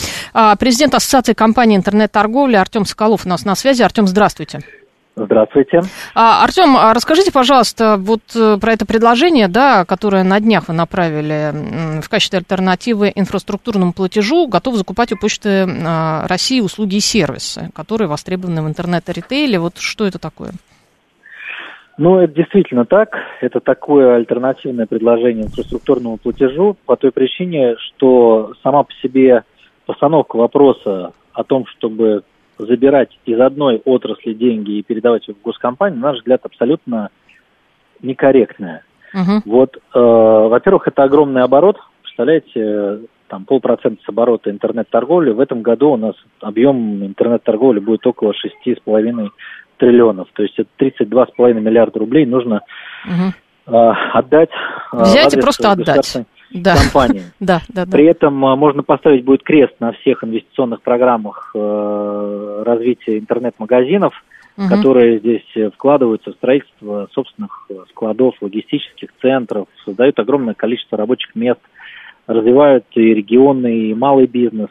[0.58, 3.82] Президент Ассоциации компаний интернет-торговли Артем Соколов у нас на связи.
[3.82, 4.60] Артем, здравствуйте.
[5.18, 5.80] Здравствуйте.
[6.14, 12.02] А, Артем, расскажите, пожалуйста, вот э, про это предложение, да, которое на днях вы направили
[12.02, 15.66] в качестве альтернативы инфраструктурному платежу, готов закупать у Почты
[16.26, 19.58] России услуги и сервисы, которые востребованы в интернет-ритейле.
[19.58, 20.52] Вот что это такое?
[21.98, 23.16] Ну, это действительно так.
[23.40, 29.44] Это такое альтернативное предложение инфраструктурному платежу по той причине, что сама по себе
[29.86, 32.22] постановка вопроса о том, чтобы
[32.58, 37.10] забирать из одной отрасли деньги и передавать их в госкомпанию, на наш взгляд, абсолютно
[38.02, 38.82] некорректная.
[39.14, 39.40] Uh-huh.
[39.44, 41.78] Вот, э, во-первых, это огромный оборот.
[42.02, 45.30] Представляете, там полпроцента с оборота интернет-торговли.
[45.30, 49.30] В этом году у нас объем интернет-торговли будет около шести с половиной
[49.76, 50.28] триллионов.
[50.34, 52.62] То есть это 32,5 миллиарда рублей нужно
[53.08, 54.50] э, отдать.
[54.92, 56.76] Э, Взять и просто отдать да.
[56.76, 57.22] компании.
[57.40, 57.92] да, да, да.
[57.92, 64.14] При этом а, можно поставить будет крест на всех инвестиционных программах э, развития интернет-магазинов,
[64.56, 64.68] угу.
[64.68, 71.60] которые здесь э, вкладываются в строительство собственных складов, логистических центров, создают огромное количество рабочих мест,
[72.26, 74.70] развивают и регионный, и малый бизнес.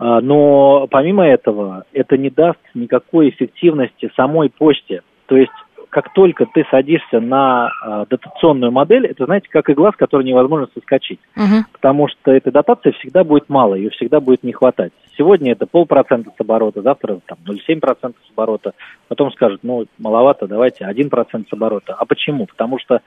[0.00, 5.02] А, но помимо этого, это не даст никакой эффективности самой почте.
[5.26, 5.52] То есть
[5.90, 10.68] как только ты садишься на э, дотационную модель, это, знаете, как игла, с которой невозможно
[10.72, 11.18] соскочить.
[11.36, 11.64] Угу.
[11.72, 14.92] Потому что этой дотации всегда будет мало, ее всегда будет не хватать.
[15.18, 18.72] Сегодня это полпроцента с оборота, завтра там 0,7% с оборота.
[19.08, 21.94] Потом скажут, ну, маловато, давайте 1% с оборота.
[21.94, 22.46] А почему?
[22.46, 23.00] Потому что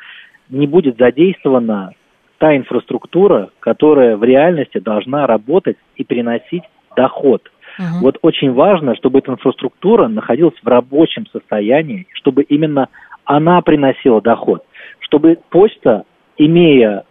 [0.50, 1.94] не будет задействована
[2.38, 6.64] та инфраструктура, которая в реальности должна работать и приносить
[6.96, 7.50] доход.
[7.80, 8.00] Угу.
[8.02, 12.90] Вот очень важно, чтобы эта инфраструктура находилась в рабочем состоянии, чтобы именно
[13.26, 14.64] она приносила доход,
[15.00, 16.04] чтобы почта,
[16.38, 17.04] имея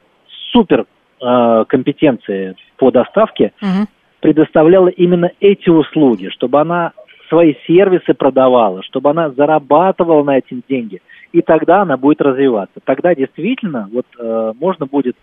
[0.53, 0.87] супер
[1.21, 3.87] э, компетенции по доставке, угу.
[4.21, 6.93] предоставляла именно эти услуги, чтобы она
[7.29, 11.01] свои сервисы продавала, чтобы она зарабатывала на эти деньги,
[11.33, 12.79] и тогда она будет развиваться.
[12.85, 15.17] Тогда действительно вот э, можно будет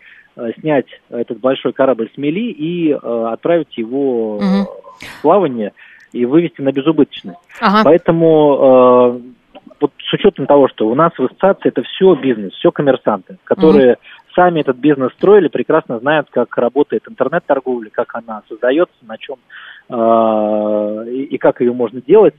[0.59, 2.97] снять этот большой корабль с мели и э,
[3.31, 4.69] отправить его угу
[5.21, 5.73] плавание
[6.11, 7.39] и вывести на безубыточность.
[7.61, 7.81] Ага.
[7.83, 12.71] Поэтому э, вот с учетом того, что у нас в ассоциации это все бизнес, все
[12.71, 13.99] коммерсанты, которые угу.
[14.35, 19.37] сами этот бизнес строили, прекрасно знают, как работает интернет-торговля, как она создается, на чем
[19.89, 22.35] э, и, и как ее можно делать.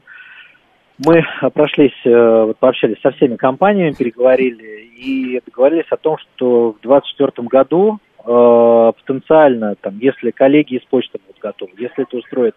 [1.04, 6.80] Мы прошлись, э, вот, пообщались со всеми компаниями, переговорили и договорились о том, что в
[6.82, 12.54] 2024 году э, потенциально, там, если коллеги из почты будут готовы, если это устроит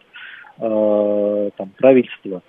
[0.59, 2.41] э, там, правительство,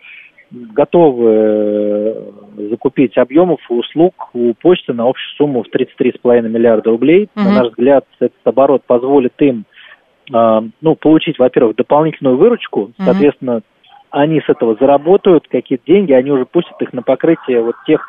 [0.50, 2.30] готовы э,
[2.70, 7.28] закупить объемов и услуг у почты на общую сумму в 33,5 миллиарда рублей.
[7.36, 7.44] Угу.
[7.44, 9.64] На наш взгляд, этот оборот позволит им
[10.32, 12.94] э, ну, получить, во-первых, дополнительную выручку, угу.
[12.98, 13.62] соответственно,
[14.14, 18.06] они с этого заработают какие-то деньги, они уже пустят их на покрытие вот тех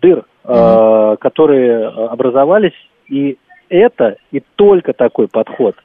[0.00, 2.72] дыр, э, которые образовались,
[3.08, 3.36] и
[3.68, 5.76] это и только такой подход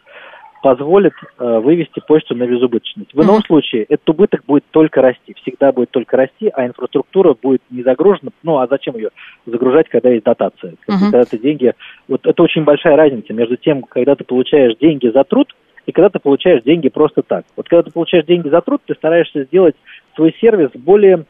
[0.63, 3.13] позволит э, вывести почту на безубыточность.
[3.13, 3.47] В ином mm-hmm.
[3.47, 8.29] случае этот убыток будет только расти, всегда будет только расти, а инфраструктура будет не загружена.
[8.43, 9.09] Ну, а зачем ее
[9.45, 10.73] загружать, когда есть дотация?
[10.73, 11.11] Mm-hmm.
[11.11, 11.73] Когда ты деньги...
[12.07, 15.47] Вот это очень большая разница между тем, когда ты получаешь деньги за труд,
[15.85, 17.45] и когда ты получаешь деньги просто так.
[17.55, 19.75] Вот когда ты получаешь деньги за труд, ты стараешься сделать
[20.15, 21.25] свой сервис более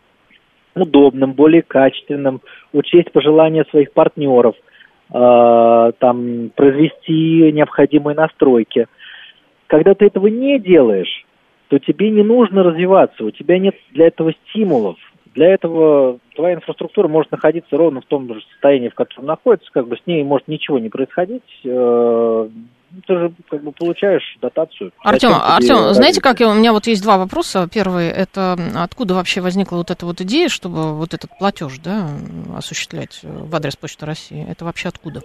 [0.75, 2.41] удобным, более качественным,
[2.73, 4.55] учесть пожелания своих партнеров,
[5.13, 8.87] э, там, произвести необходимые настройки–
[9.71, 11.25] когда ты этого не делаешь,
[11.69, 14.97] то тебе не нужно развиваться, у тебя нет для этого стимулов.
[15.33, 19.87] Для этого твоя инфраструктура может находиться ровно в том же состоянии, в котором находится, как
[19.87, 21.41] бы с ней может ничего не происходить.
[21.63, 22.49] Э,
[23.07, 24.91] ты же как бы получаешь дотацию.
[24.99, 27.67] Артем, Артем, знаете, как я, у меня вот есть два вопроса.
[27.71, 32.09] Первый, это откуда вообще возникла вот эта вот идея, чтобы вот этот платеж, да,
[32.55, 34.45] осуществлять в адрес Почты России?
[34.49, 35.21] Это вообще откуда?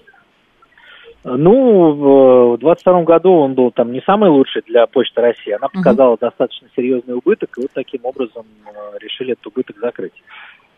[1.29, 5.51] Ну, в 22 году он был там не самый лучший для Почты России.
[5.51, 6.21] Она показала uh-huh.
[6.21, 10.13] достаточно серьезный убыток, и вот таким образом э, решили этот убыток закрыть.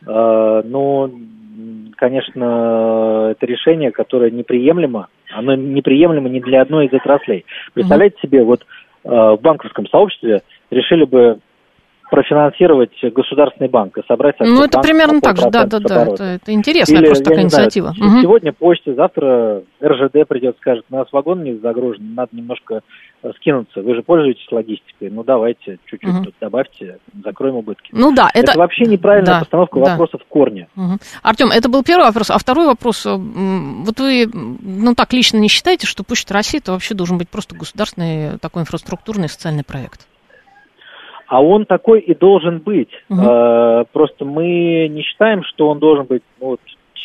[0.07, 1.11] Э, но,
[1.97, 5.09] конечно, это решение, которое неприемлемо.
[5.31, 7.45] Оно неприемлемо ни для одной из отраслей.
[7.75, 8.63] Представляете себе, вот
[9.05, 11.39] э, в банковском сообществе решили бы
[12.11, 14.37] профинансировать государственный банк и собрать...
[14.41, 17.93] Ну, это примерно так же, да-да-да, это, это интересная Или, просто такая инициатива.
[17.97, 18.21] Знаю, угу.
[18.23, 22.81] Сегодня почте, завтра РЖД придет, скажет, у нас вагон не загружен, надо немножко
[23.23, 23.83] э, скинуться.
[23.83, 26.25] Вы же пользуетесь логистикой, ну давайте чуть-чуть угу.
[26.25, 27.91] тут добавьте, закроем убытки.
[27.93, 28.53] Ну да, это...
[28.53, 29.91] Это вообще неправильная да, постановка да.
[29.91, 30.69] вопроса в корне.
[30.77, 30.99] Угу.
[31.23, 32.31] Артем, это был первый вопрос.
[32.31, 36.73] А второй вопрос, э, вот вы, ну так лично не считаете, что Почта России это
[36.73, 40.07] вообще должен быть просто государственный такой инфраструктурный социальный проект?
[41.29, 42.91] А он такой и должен быть.
[43.11, 43.21] Угу.
[43.21, 46.61] Э, просто мы не считаем, что он должен быть ну, вот,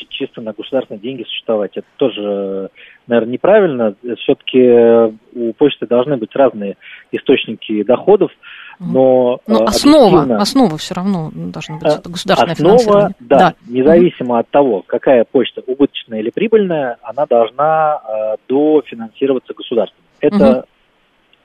[0.10, 1.72] чисто на государственные деньги существовать.
[1.76, 2.70] Это тоже,
[3.08, 3.96] наверное, неправильно.
[4.20, 6.78] Все-таки у почты должны быть разные
[7.12, 8.32] источники доходов.
[8.80, 13.16] Но, ну, основа, основа все равно должна быть это государственное основа, финансирование.
[13.20, 13.54] Да, да.
[13.68, 20.02] независимо от того, какая почта убыточная или прибыльная, она должна э, дофинансироваться государством.
[20.20, 20.66] Это mm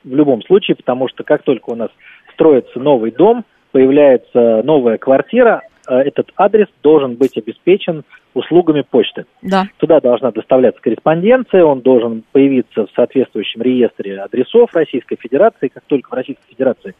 [0.03, 1.89] в любом случае, потому что как только у нас
[2.39, 9.25] строится новый дом, появляется новая квартира, э, этот адрес должен быть обеспечен услугами почты.
[9.41, 9.65] Да.
[9.77, 15.67] Туда должна доставляться корреспонденция, он должен появиться в соответствующем реестре адресов Российской Федерации.
[15.67, 16.95] Как только в Российской Федерации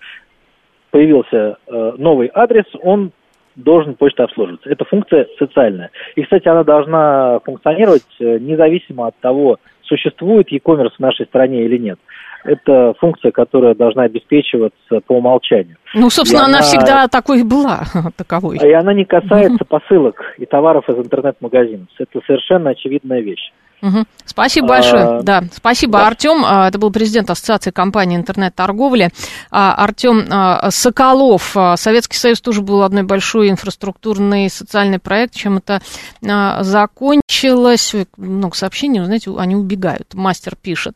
[0.91, 3.11] появился э, новый адрес, он
[3.55, 4.69] должен почта обслуживаться.
[4.69, 5.89] Это функция социальная.
[6.15, 11.77] И, кстати, она должна функционировать э, независимо от того, существует e-commerce в нашей стране или
[11.77, 11.99] нет
[12.43, 15.77] это функция, которая должна обеспечиваться по умолчанию.
[15.93, 17.83] Ну, собственно, она, она всегда такой была,
[18.17, 18.57] таковой.
[18.57, 21.87] И она не касается посылок и товаров из интернет-магазинов.
[21.97, 23.51] Это совершенно очевидная вещь.
[23.81, 24.05] Угу.
[24.25, 25.03] Спасибо большое.
[25.03, 26.07] А, да, спасибо, да.
[26.07, 26.43] Артем.
[26.45, 29.09] А, это был президент Ассоциации компаний интернет-торговли.
[29.51, 30.25] А, Артем
[30.69, 31.55] Соколов.
[31.75, 35.33] Советский Союз тоже был одной большой инфраструктурный социальный проект.
[35.33, 35.81] Чем это
[36.21, 37.95] закончилось?
[38.17, 40.13] Много сообщений, знаете, они убегают.
[40.13, 40.95] Мастер пишет.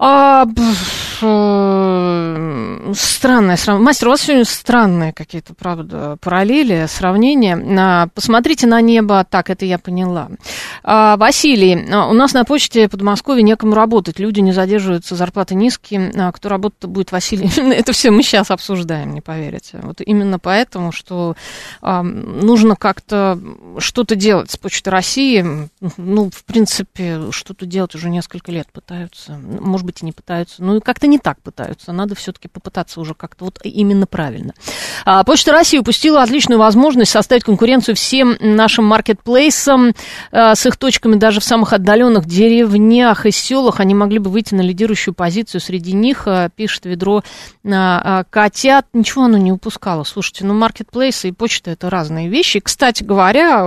[0.00, 0.46] А,
[1.22, 3.84] э, странное сравнение.
[3.84, 7.58] Мастер, у вас сегодня странные какие-то, правда, параллели, сравнения.
[7.80, 9.26] А, посмотрите на небо.
[9.28, 10.28] Так, это я поняла.
[10.84, 14.20] А, Василий, а, у нас на почте Подмосковья некому работать.
[14.20, 16.12] Люди не задерживаются, зарплаты низкие.
[16.16, 17.50] А кто работать будет, Василий?
[17.74, 19.80] это все мы сейчас обсуждаем, не поверите.
[19.82, 21.34] Вот именно поэтому, что
[21.82, 23.36] а, нужно как-то
[23.78, 25.44] что-то делать с Почтой России.
[25.96, 29.36] Ну, в принципе, что-то делать уже несколько лет пытаются.
[29.36, 30.62] Может быть, и не пытаются.
[30.62, 31.92] Ну, и как-то не так пытаются.
[31.92, 34.52] Надо все-таки попытаться уже как-то вот именно правильно.
[35.06, 39.94] А, Почта России упустила отличную возможность составить конкуренцию всем нашим маркетплейсам
[40.30, 43.80] а, с их точками даже в самых отдаленных деревнях и селах.
[43.80, 47.22] Они могли бы выйти на лидирующую позицию среди них, а, пишет ведро
[47.64, 48.86] а, котят.
[48.92, 50.04] Ничего оно не упускало.
[50.04, 52.60] Слушайте, ну, маркетплейсы и почта это разные вещи.
[52.60, 53.64] Кстати говоря,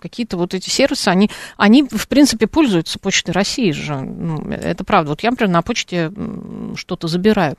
[0.00, 3.96] какие-то вот эти сервисы, они, они в принципе, пользуются Почтой России же.
[3.96, 5.10] Ну, это правда.
[5.10, 6.10] Вот я, например, на почте
[6.76, 7.56] что-то забираю.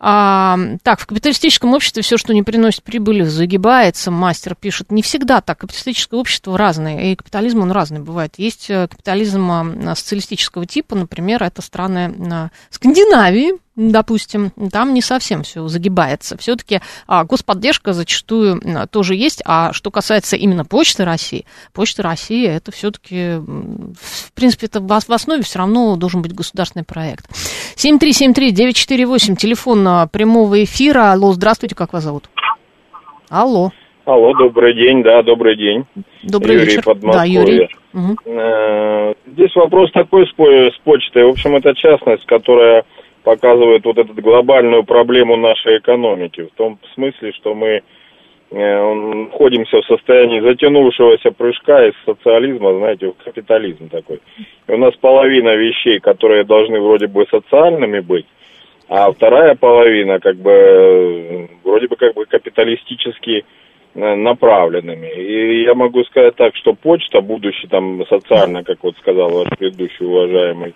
[0.00, 4.10] А, так, в капиталистическом обществе все, что не приносит прибыли, загибается.
[4.10, 4.92] Мастер пишет.
[4.92, 5.58] Не всегда так.
[5.58, 7.12] Капиталистическое общество разное.
[7.12, 8.34] И капитализм, он разный бывает.
[8.36, 15.44] Есть э, капитализм а, социалистического типа, например, это страны а, Скандинавии, допустим, там не совсем
[15.44, 16.36] все загибается.
[16.36, 19.40] Все-таки а, господдержка зачастую а, тоже есть.
[19.44, 25.42] А что касается именно Почты России, Почта России это все-таки, в принципе, это в основе
[25.42, 27.26] все равно должен быть государственный проект.
[27.76, 28.37] 7373-948,
[29.34, 31.10] телефон а, прямого эфира.
[31.10, 32.30] Алло, здравствуйте, как вас зовут?
[33.28, 33.72] Алло.
[34.04, 35.84] Алло, добрый день, да, добрый день.
[36.22, 36.82] Добрый Юрий вечер.
[36.84, 37.40] Подмосковье.
[37.40, 37.68] Да, Юрий.
[37.92, 39.32] Угу.
[39.32, 41.24] Здесь вопрос такой с, с почтой.
[41.24, 42.84] В общем, это частность, которая
[43.24, 46.42] показывает вот эту глобальную проблему нашей экономики.
[46.42, 47.82] В том смысле, что мы
[48.50, 54.20] э, находимся в состоянии затянувшегося прыжка из социализма, знаете, в капитализм такой.
[54.66, 58.26] И у нас половина вещей, которые должны вроде бы социальными быть,
[58.88, 63.44] а вторая половина как бы вроде бы как бы капиталистически
[63.94, 65.08] э, направленными.
[65.08, 70.06] И я могу сказать так, что почта, будучи там социально, как вот сказал ваш предыдущий
[70.06, 70.74] уважаемый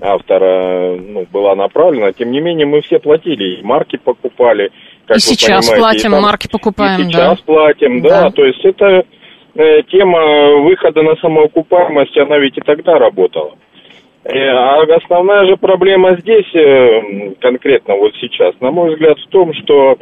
[0.00, 2.12] автора ну, была направлена.
[2.12, 4.70] Тем не менее, мы все платили, и марки покупали.
[5.06, 7.44] Как и сейчас платим, там, марки покупаем, и сейчас да.
[7.44, 8.22] платим, да.
[8.22, 8.30] да.
[8.30, 9.04] То есть это
[9.54, 13.54] э, тема выхода на самоокупаемость, она ведь и тогда работала.
[14.24, 19.52] Э, а основная же проблема здесь, э, конкретно вот сейчас, на мой взгляд, в том,
[19.52, 19.98] что,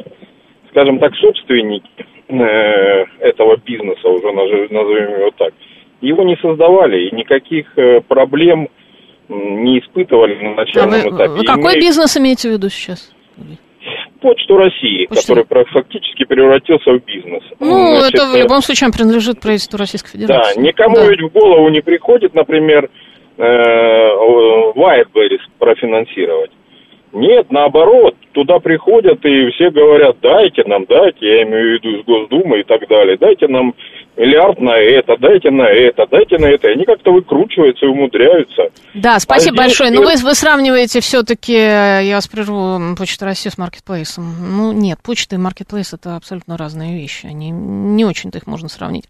[0.69, 1.89] скажем так, собственники
[2.29, 5.53] э, этого бизнеса, уже назовем его так,
[5.99, 7.67] его не создавали, и никаких
[8.07, 8.69] проблем
[9.29, 11.31] не испытывали на начальном а вы, этапе.
[11.31, 11.79] Вы какой мы...
[11.79, 13.12] бизнес имеете в виду сейчас?
[14.23, 15.35] Почту России, Почту...
[15.35, 17.43] который фактически превратился в бизнес.
[17.59, 20.55] Ну, Значит, это в любом случае принадлежит правительству Российской Федерации.
[20.55, 21.07] Да, никому да.
[21.07, 22.89] ведь в голову не приходит, например,
[23.37, 26.51] э, Wildberries профинансировать.
[27.11, 32.05] Нет, наоборот, туда приходят и все говорят, дайте нам, дайте, я имею в виду из
[32.05, 33.75] Госдумы и так далее, дайте нам
[34.17, 36.69] миллиард на это, дайте на это, дайте на это.
[36.69, 38.63] И они как-то выкручиваются и умудряются.
[38.93, 39.91] Да, спасибо а большое.
[39.91, 44.57] Но ну, вы, вы сравниваете все-таки, я вас прерву, Почту России с маркетплейсом.
[44.57, 47.25] Ну, нет, почта и маркетплейс это абсолютно разные вещи.
[47.25, 49.05] Они не очень-то их можно сравнить.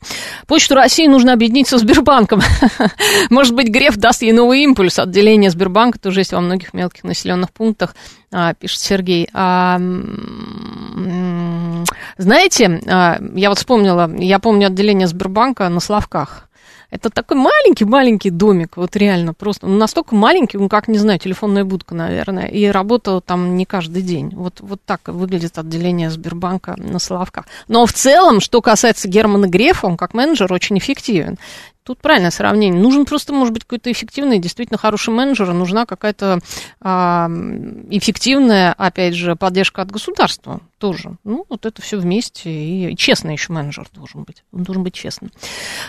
[0.48, 2.42] Почту России нужно объединить со Сбербанком.
[3.30, 5.00] Может быть, Греф даст ей новый импульс.
[5.00, 8.23] Отделение Сбербанка тоже есть во многих мелких населенных пунктах, а,
[8.60, 9.30] пишет Сергей.
[9.34, 9.80] А,
[12.18, 16.50] знаете, а, я вот вспомнила, я помню отделение Сбербанка на Славках.
[16.94, 19.66] Это такой маленький-маленький домик, вот реально просто.
[19.66, 22.46] Ну, настолько маленький, ну, как, не знаю, телефонная будка, наверное.
[22.46, 24.30] И работал там не каждый день.
[24.36, 27.46] Вот, вот так выглядит отделение Сбербанка на Славках.
[27.68, 31.40] Но в целом, что касается Германа Грефа, он как менеджер очень эффективен.
[31.84, 32.82] Тут правильное сравнение.
[32.82, 36.40] Нужен просто, может быть, какой-то эффективный, действительно хороший менеджер, нужна какая-то
[36.80, 37.30] а,
[37.90, 41.18] эффективная, опять же, поддержка от государства тоже.
[41.26, 42.50] Ну, вот это все вместе.
[42.50, 44.44] И честный еще менеджер должен быть.
[44.54, 45.32] Он должен быть честным.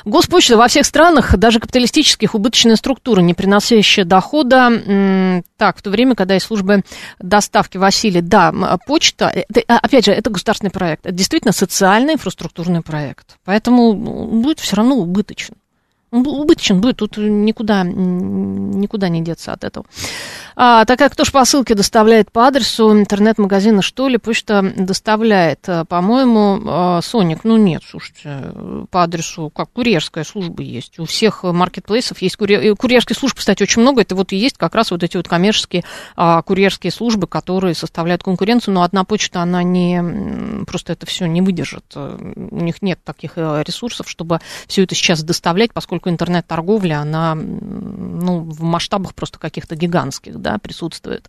[0.05, 5.43] Госпочта во всех странах, даже капиталистических, убыточная структура, не приносящая дохода.
[5.57, 6.83] Так, в то время, когда есть службы
[7.21, 8.53] доставки Василий, да,
[8.87, 11.07] почта, это, а, опять же, это государственный проект.
[11.07, 13.37] Это действительно социальный инфраструктурный проект.
[13.45, 15.55] Поэтому ну, будет все равно убыточен.
[16.15, 19.85] Убыточен будет, тут никуда, никуда не деться от этого.
[20.57, 25.85] А, так как кто ж посылки доставляет по адресу интернет-магазина, что ли, почта доставляет, а,
[25.85, 28.53] по-моему, а, Соник, ну нет, слушайте,
[28.91, 33.83] по адресу, как курьерская служба есть, у всех маркетплейсов есть курьер, курьерские службы, кстати, очень
[33.83, 35.83] много, это вот и есть как раз вот эти вот коммерческие
[36.15, 41.43] а, курьерские службы, которые составляют конкуренцию, но одна почта, она не, просто это все не
[41.43, 47.35] выдержит, у них нет таких э, ресурсов, чтобы все это сейчас доставлять, поскольку интернет-торговля, она,
[47.35, 51.29] ну, в масштабах просто каких-то гигантских, да, присутствует.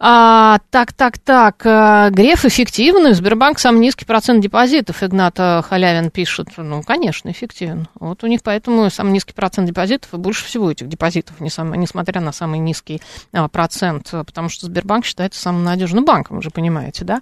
[0.00, 1.64] А, так, так, так.
[1.64, 3.14] Э, Греф эффективный.
[3.14, 5.02] Сбербанк самый низкий процент депозитов.
[5.02, 6.48] Игнат Халявин пишет.
[6.56, 7.88] Ну, конечно, эффективен.
[7.94, 12.32] Вот у них поэтому самый низкий процент депозитов и больше всего этих депозитов, несмотря на
[12.32, 13.00] самый низкий
[13.32, 17.20] а, процент, потому что Сбербанк считается самым надежным банком, вы же понимаете, да?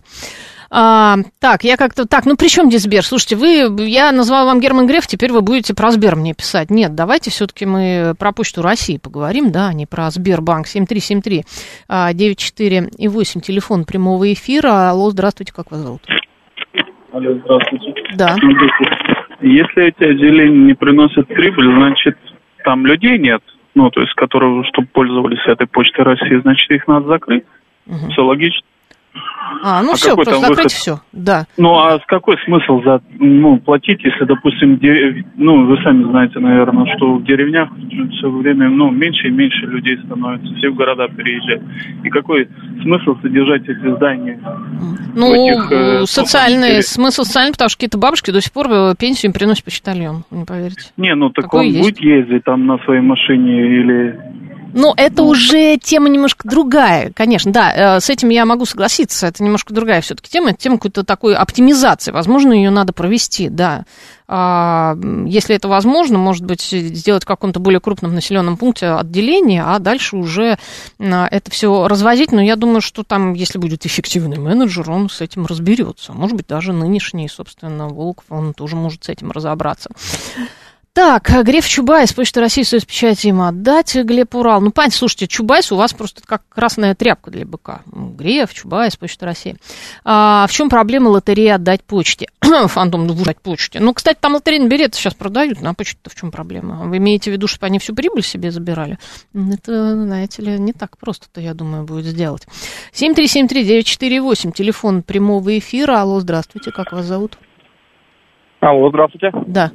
[0.74, 2.08] А, так, я как-то...
[2.08, 3.02] Так, ну при чем здесь Сбер?
[3.02, 3.84] Слушайте, вы...
[3.86, 6.70] Я назвала вам Герман Греф, теперь вы будете про Сбер мне писать.
[6.70, 10.66] Нет, давайте все-таки мы про Почту России поговорим, да, а не про Сбербанк.
[10.66, 11.44] 7373
[12.14, 14.88] 94 и 8, телефон прямого эфира.
[14.88, 16.00] Алло, здравствуйте, как вас зовут?
[17.12, 17.92] Алло, здравствуйте.
[18.16, 18.34] Да.
[19.42, 22.16] Если эти отделения не приносят прибыль, значит,
[22.64, 23.42] там людей нет,
[23.74, 27.44] ну, то есть, которые, чтобы пользовались этой почтой России, значит, их надо закрыть.
[27.86, 28.10] Угу.
[28.10, 28.62] Все логично.
[29.62, 31.46] А, ну а все, просто закрыть все, да.
[31.56, 35.24] Ну, а с какой смысл за, ну, платить, если, допустим, дерев...
[35.36, 37.68] ну, вы сами знаете, наверное, что в деревнях
[38.12, 41.62] все время, ну, меньше и меньше людей становится, все в города переезжают.
[42.02, 42.48] И какой
[42.82, 44.40] смысл содержать эти здания?
[45.14, 49.30] Ну, этих, э, социальный, смысл социальный, потому что какие-то бабушки до сих пор э, пенсию
[49.30, 50.90] им приносят почтальон, не поверите.
[50.96, 51.80] Не, ну, так Такое он есть.
[51.80, 54.18] будет ездить там на своей машине или
[54.72, 59.42] ну, это уже тема немножко другая, конечно, да, э, с этим я могу согласиться, это
[59.42, 63.84] немножко другая все-таки тема, это тема какой-то такой оптимизации, возможно, ее надо провести, да.
[64.34, 64.96] А,
[65.26, 70.16] если это возможно, может быть, сделать в каком-то более крупном населенном пункте отделение, а дальше
[70.16, 70.56] уже
[70.98, 72.32] это все развозить.
[72.32, 76.14] Но я думаю, что там, если будет эффективный менеджер, он с этим разберется.
[76.14, 79.90] Может быть, даже нынешний, собственно, Волков, он тоже может с этим разобраться.
[80.94, 84.60] Так, Греф Чубайс, Почта России, Союз печати им отдать, Глеб Урал.
[84.60, 87.80] Ну, понятно, слушайте, Чубайс у вас просто как красная тряпка для быка.
[87.86, 89.56] Греф, Чубайс, Почта России.
[90.04, 92.26] А, в чем проблема лотереи отдать почте?
[92.42, 93.80] Фантом, ну, отдать почте.
[93.80, 96.86] Ну, кстати, там лотерейные билеты сейчас продают, на почте-то в чем проблема?
[96.86, 98.98] Вы имеете в виду, чтобы они всю прибыль себе забирали?
[99.32, 102.46] Это, знаете ли, не так просто-то, я думаю, будет сделать.
[102.92, 106.02] 7373948, телефон прямого эфира.
[106.02, 107.38] Алло, здравствуйте, как вас зовут?
[108.60, 109.30] Алло, здравствуйте.
[109.46, 109.72] Да.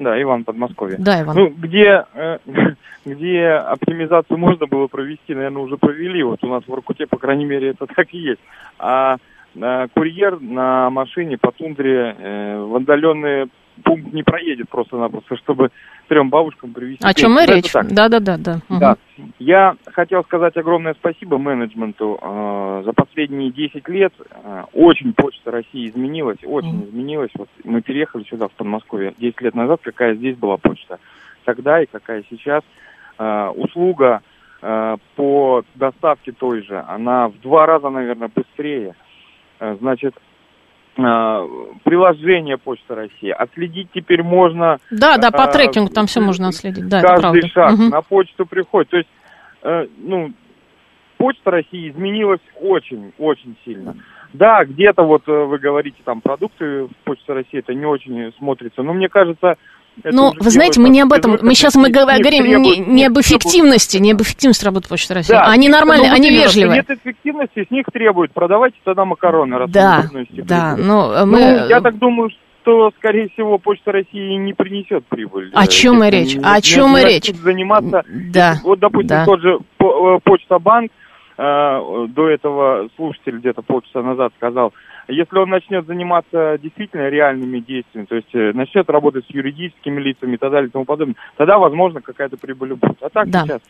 [0.00, 0.96] Да, Иван, Подмосковье.
[0.98, 1.36] Да, Иван.
[1.36, 2.38] Ну, где, э,
[3.04, 6.22] где оптимизацию можно было провести, наверное, уже провели.
[6.22, 8.40] Вот у нас в Воркуте, по крайней мере, это так и есть.
[8.78, 9.18] А
[9.54, 13.48] э, курьер на машине по тундре э, в отдаленные
[13.84, 15.70] пункт не проедет просто-напросто, чтобы
[16.10, 17.06] трем бабушкам привезти.
[17.06, 17.72] О чем и речь.
[17.72, 18.36] Да-да-да.
[18.36, 18.60] Да.
[18.68, 18.96] да.
[19.38, 22.18] Я хотел сказать огромное спасибо менеджменту.
[22.20, 26.86] Э, за последние 10 лет э, очень Почта России изменилась, очень угу.
[26.86, 27.30] изменилась.
[27.38, 30.98] Вот мы переехали сюда, в Подмосковье, 10 лет назад, какая здесь была почта
[31.44, 32.64] тогда и какая сейчас.
[33.18, 34.22] Э, услуга
[35.16, 38.94] по доставке той же, она в два раза, наверное, быстрее.
[39.58, 40.14] Значит,
[40.94, 43.30] приложение Почта России.
[43.30, 44.78] Отследить теперь можно...
[44.90, 46.88] Да, да, по э, трекингу там все можно отследить.
[46.88, 47.84] Да, каждый шаг угу.
[47.84, 48.90] на почту приходит.
[48.90, 49.08] То есть,
[49.62, 50.32] э, ну,
[51.16, 53.94] Почта России изменилась очень, очень сильно.
[54.32, 58.92] Да, где-то вот вы говорите, там продукты в Почте России это не очень смотрится, но
[58.92, 59.56] мне кажется,
[60.04, 63.98] ну, вы знаете, мы не об этом, мы сейчас мы говорим не, не об эффективности,
[63.98, 65.32] не об эффективности работы Почты России.
[65.32, 66.84] Да, они нормальные, они вежливые.
[66.88, 69.58] Нет эффективности, с них требуют, продавайте тогда макароны.
[69.58, 71.38] Раз да, да, но ну, мы...
[71.38, 72.30] Ну, я так думаю,
[72.62, 75.50] что, скорее всего, Почта России не принесет прибыль.
[75.54, 76.36] О чем и речь?
[76.42, 77.32] О чем и речь?
[77.32, 78.02] Заниматься.
[78.32, 78.56] Да.
[78.62, 79.24] Вот, допустим, да.
[79.24, 80.90] тот же э, Почта Банк,
[81.38, 84.72] э, до этого слушатель где-то полчаса назад сказал,
[85.08, 90.34] если он начнет заниматься действительно реальными действиями, то есть э, начнет работать с юридическими лицами
[90.34, 93.02] и так далее и тому подобное, тогда, возможно, какая-то прибыль будет.
[93.02, 93.44] А так да.
[93.44, 93.60] сейчас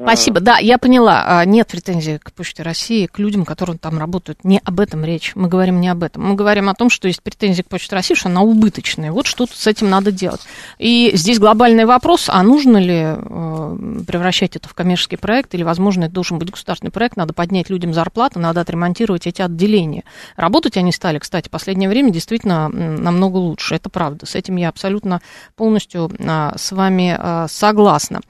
[0.00, 0.40] Спасибо.
[0.40, 1.24] Да, я поняла.
[1.26, 4.44] А, нет претензий к Почте России, к людям, которые там работают.
[4.44, 5.32] Не об этом речь.
[5.34, 6.22] Мы говорим не об этом.
[6.24, 9.10] Мы говорим о том, что есть претензии к Почте России, что она убыточная.
[9.10, 10.40] Вот что тут с этим надо делать.
[10.78, 16.04] И здесь глобальный вопрос, а нужно ли э, превращать это в коммерческий проект, или, возможно,
[16.04, 20.04] это должен быть государственный проект, надо поднять людям зарплаты, надо отремонтировать эти отделения.
[20.36, 23.74] Работать они стали, кстати, в последнее время действительно намного лучше.
[23.74, 24.26] Это правда.
[24.26, 25.20] С этим я абсолютно
[25.56, 28.20] полностью а, с вами а, согласна.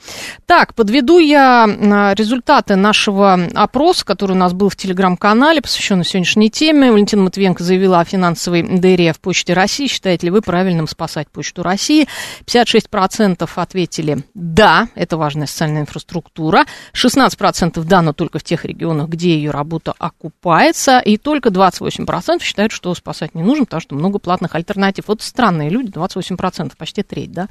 [0.47, 6.93] Так, подведу я результаты нашего опроса, который у нас был в телеграм-канале, посвященный сегодняшней теме.
[6.93, 9.87] Валентина Матвиенко заявила о финансовой дыре в Почте России.
[9.87, 12.07] Считаете ли вы правильным спасать Почту России?
[12.47, 16.65] 56% ответили «да», это важная социальная инфраструктура.
[16.93, 20.99] 16% «да», но только в тех регионах, где ее работа окупается.
[20.99, 25.05] И только 28% считают, что спасать не нужно, потому что много платных альтернатив.
[25.09, 27.49] Вот странные люди, 28%, почти треть, да.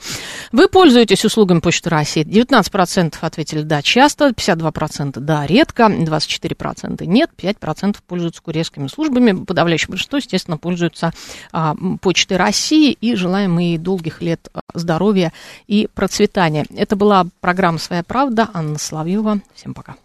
[0.52, 2.24] Вы пользуетесь услугами Почты России?
[2.24, 10.20] 19% ответили «да», часто, 52% да, редко, 24% нет, 5% пользуются курьерскими службами, подавляющее большинство,
[10.20, 11.14] естественно, пользуются
[11.52, 15.34] а, Почтой России, и желаем ей долгих лет а, здоровья
[15.66, 16.68] и процветания.
[16.76, 18.48] Это была программа «Своя правда».
[18.54, 19.42] Анна Соловьева.
[19.56, 19.96] Всем пока.